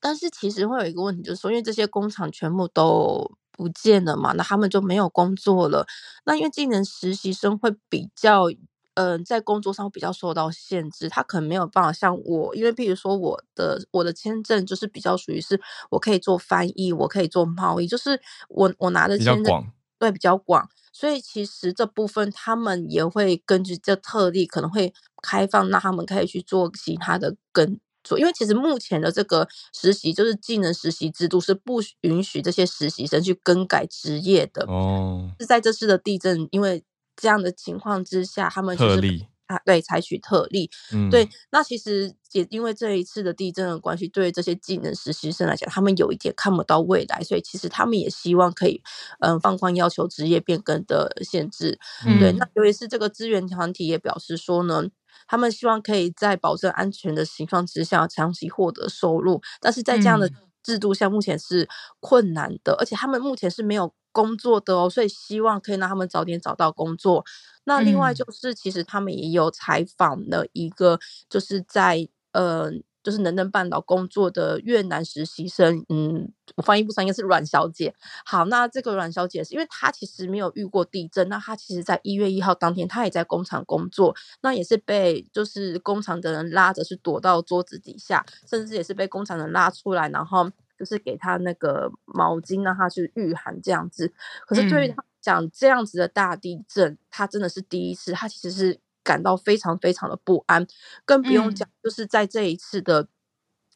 [0.00, 5.86] 但是其实会有一个问题，就是说，因为这些工厂全部都不见了嘛，那他们就没有工作了。
[6.24, 8.48] 那因为技能实习生会比较，
[8.94, 15.60] 嗯、呃，在工作上会比较受到限制，他可能没有办法像我，因为譬如说我的我的签证就是比较属于是，
[15.90, 19.52] 我可以做翻译，我可以做贸易，就是我我拿的签证
[19.98, 27.80] 对比较广，所以其实这部分他们也会根据这特例可能会开放，那他们可以去做其他的跟。
[28.16, 35.28] 因为其实目前的这个实习就是技能实习制度是不允许这些实习生去更改职业的哦。
[35.40, 36.84] 是在这次的地震，因为
[37.16, 40.70] 这样的情况之下，他们就是啊，对，采取特例。
[40.92, 41.28] 嗯，对。
[41.50, 48.80] 那其实也因为这一次的地震的关系，对这些技能实习生来讲，他们有一点看不到未来，所以其实他们也希望可以
[49.20, 51.78] 嗯、呃、放宽要求职业变更的限制。
[52.06, 52.32] 嗯，对。
[52.32, 54.84] 那尤其是这个资源团体也表示说呢。
[55.28, 60.28] 他们希望可以在保证安全的情况之下长期获得收入，但是在这样的
[60.62, 61.68] 制度下，目前是
[62.00, 67.24] 困难的，嗯、而且他们目前是没有工作的哦，所以希望可以让他们早点找到工作。
[67.64, 70.98] 那另外就是，其实他们也有采访了一个，
[71.28, 72.72] 就是在呃。
[73.08, 77.94] 就是能登半岛工作的越南实习生，嗯，我翻译不上，应该是阮小姐。
[78.22, 94.12] 好，那这个阮小姐是因为她其实没有遇过地震，那她其实在一月一号当天，她也在工厂工作，那也是被就是工厂的人拉着是躲到桌子底下，甚至也是被工厂人拉出来，然后就是给她那个毛巾让她去御寒这样子。
[94.46, 98.78] 可是对于她讲这样子的大地震，她真的是第一次，她其实是。
[99.08, 100.66] 感到非常非常的不安，
[101.06, 103.08] 更不用讲，就是在这一次的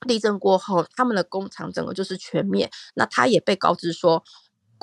[0.07, 2.71] 地震过后，嗯、他们的工厂整个就是全灭。
[2.95, 4.23] 那他也被告知说，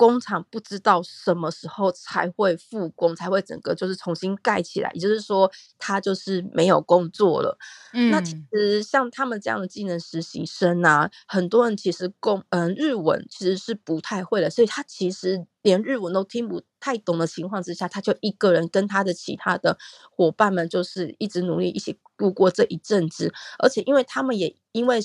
[0.00, 4.90] 工厂不知道什么时候才会复工，才会整个就是重新盖起来。
[4.94, 7.58] 也就是说，他就是没有工作了。
[7.92, 19.76] 嗯，那其实像他们这样的技能实习生啊，很多人其实工嗯日文其实是不太会的，所以他其实连日文都听不太懂的情况之下，他就一个人跟他的其他的
[20.16, 24.98] 伙伴们就是一直努力一起度过这一阵子，而且因为他们也因为。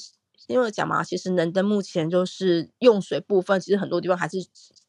[0.47, 4.37] 因为讲嘛，其实能登目前就是用水部分，其实很多地方还是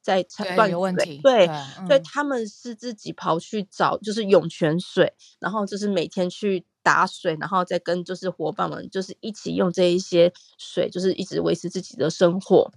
[0.01, 0.23] 在
[0.55, 1.21] 断有问题。
[1.23, 12.71] 对，对嗯、所以他们是自己跑去找，就是涌泉水，然后就是每天去打水，然后再跟就是伙伴们就是一起用这一些水，就是一直维持自己的生活。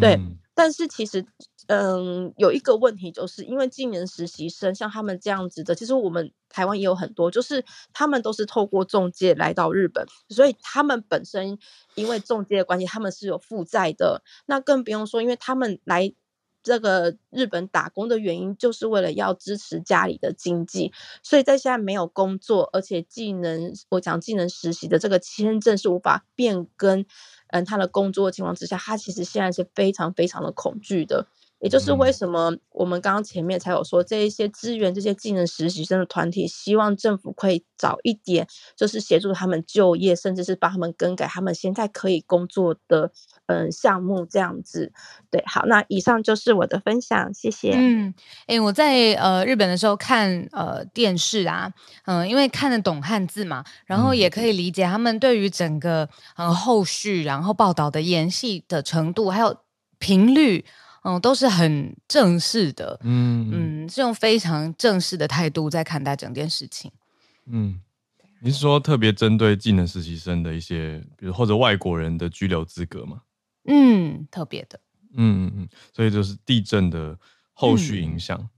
[0.00, 1.24] 对，嗯、但是其实。
[1.68, 11.58] 嗯，有一个问题，就是因为技能实习生像他们这样子的，其实我们台湾也有很多，就是他们都是透过中介来到日本，所以他们本身
[11.96, 14.22] 因为中介的关系，他们是有负债的。
[14.46, 16.14] 那更不用说，因为他们来
[16.62, 20.92] 这个日本打工的原因，就是为了要支持家里的经济，
[21.22, 27.04] 所以在现在没有工作，而且技能我讲技能实习的这个签证是无法变更，
[27.48, 31.26] 嗯，他的工作的情况之下，他其实现在是非常非常的恐惧的。
[31.58, 38.46] 也就是为什么我们刚刚前面才有说，这一些资源、这些技能实习生的团体，希望政府可以早一点，
[38.76, 43.10] 就是协助他们就业，甚至是帮他们更改他们现在可以工作的
[43.46, 44.92] 嗯项目这样子。
[45.30, 47.72] 对，好，那以上就是我的分享，谢谢。
[47.74, 51.72] 嗯，哎、欸，我在呃日本的时候看呃电视啊，
[52.04, 59.56] 嗯、呃，因为看得懂汉字嘛，然后也可以理解他们对于整个呃后续然后报道的延续的程度还有
[59.98, 60.66] 频率。
[61.06, 63.48] 嗯，都是很正式的，嗯
[63.84, 66.90] 嗯，是用非常正式的态度在看待整件事情。
[67.44, 67.80] 嗯，
[68.42, 73.22] 你是说特别针对技能实习生的一些，比如或者外国人的居留资格吗？
[73.66, 74.80] 嗯，特别的。
[75.16, 77.16] 嗯嗯嗯，所以就是地震的
[77.52, 78.36] 后续影响。
[78.36, 78.48] 嗯、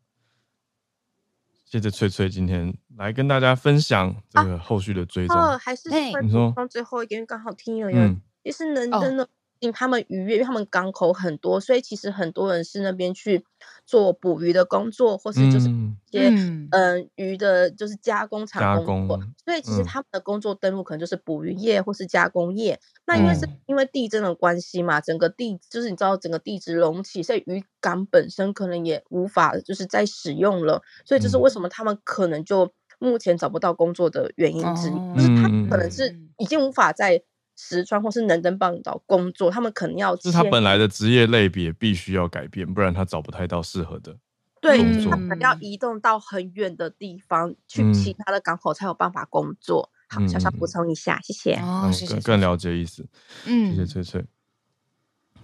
[1.66, 5.36] 谢谢翠翠今天来跟大家分享这个后续的追踪。
[5.36, 5.90] 哦、啊，还是
[6.22, 9.28] 你说最后一点刚好听了，嗯，就是能真的。
[9.58, 13.44] 哦因为他们渔业，因为他们港口很多，所以其实很多人是那边去
[13.84, 19.16] 做捕鱼的工作，或是就是一些嗯、呃、鱼的，就是加工厂工作。
[19.16, 22.74] 工所以其实他们的工作登录可能就是捕鱼业或是加工业。
[22.74, 30.82] 嗯、那因为是因为地震的关系嘛，整个地就是你知道整个地质隆起，所以渔港本身可能也无法就是再使用了。
[31.04, 37.20] 所以这是为什么他们可能就目前找不到工作的原因之一，嗯、就是他们可能是已经无法再。
[37.60, 44.16] 石川或是能登半岛工作，他们可能要是他本来的职业类别必须要改变，不然他找不太到适合的。
[44.60, 49.90] 对，他们要移动到很远的地方去其他的港口才有办法工作。
[50.08, 51.54] 好，小小补充一下，谢谢。
[51.56, 52.14] 哦，谢谢。
[52.14, 53.04] 更更了解意思。
[53.44, 54.24] 嗯，谢谢翠翠。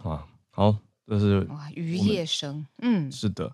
[0.04, 0.76] 啊，好，
[1.08, 2.64] 这是哇，渔业生。
[2.78, 3.52] 嗯，是的，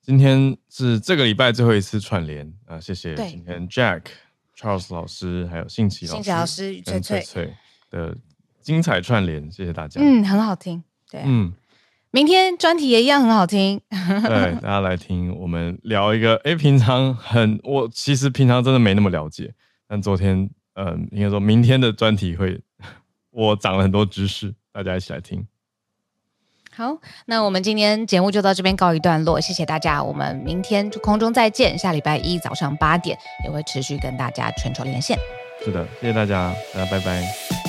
[0.00, 4.04] 今天是这个礼拜最后一次串联啊，谢谢今天 Jack、
[4.56, 7.56] Charles 老师还有信奇老师、信奇老师、翠翠翠。
[7.90, 8.16] 的
[8.60, 10.00] 精彩串联，谢谢大家。
[10.02, 10.82] 嗯，很好听。
[11.10, 11.52] 对，嗯，
[12.10, 13.80] 明天专题也一样很好听。
[13.90, 19.54] 对， 大家来听我们聊一个，哎，平常很我其实平常真的没那么了解，
[19.86, 22.60] 但昨天，嗯，应该说明天的专题会
[23.30, 25.46] 我长了很多知识，大家一起来听。
[26.70, 35.18] 好，那我们今天节目就到这边告一段落，谢谢大家，我们明天就空中再见，下礼拜一早上八点也会持续跟大家全球连线。
[35.64, 37.67] 是的，谢谢大家，大家拜拜。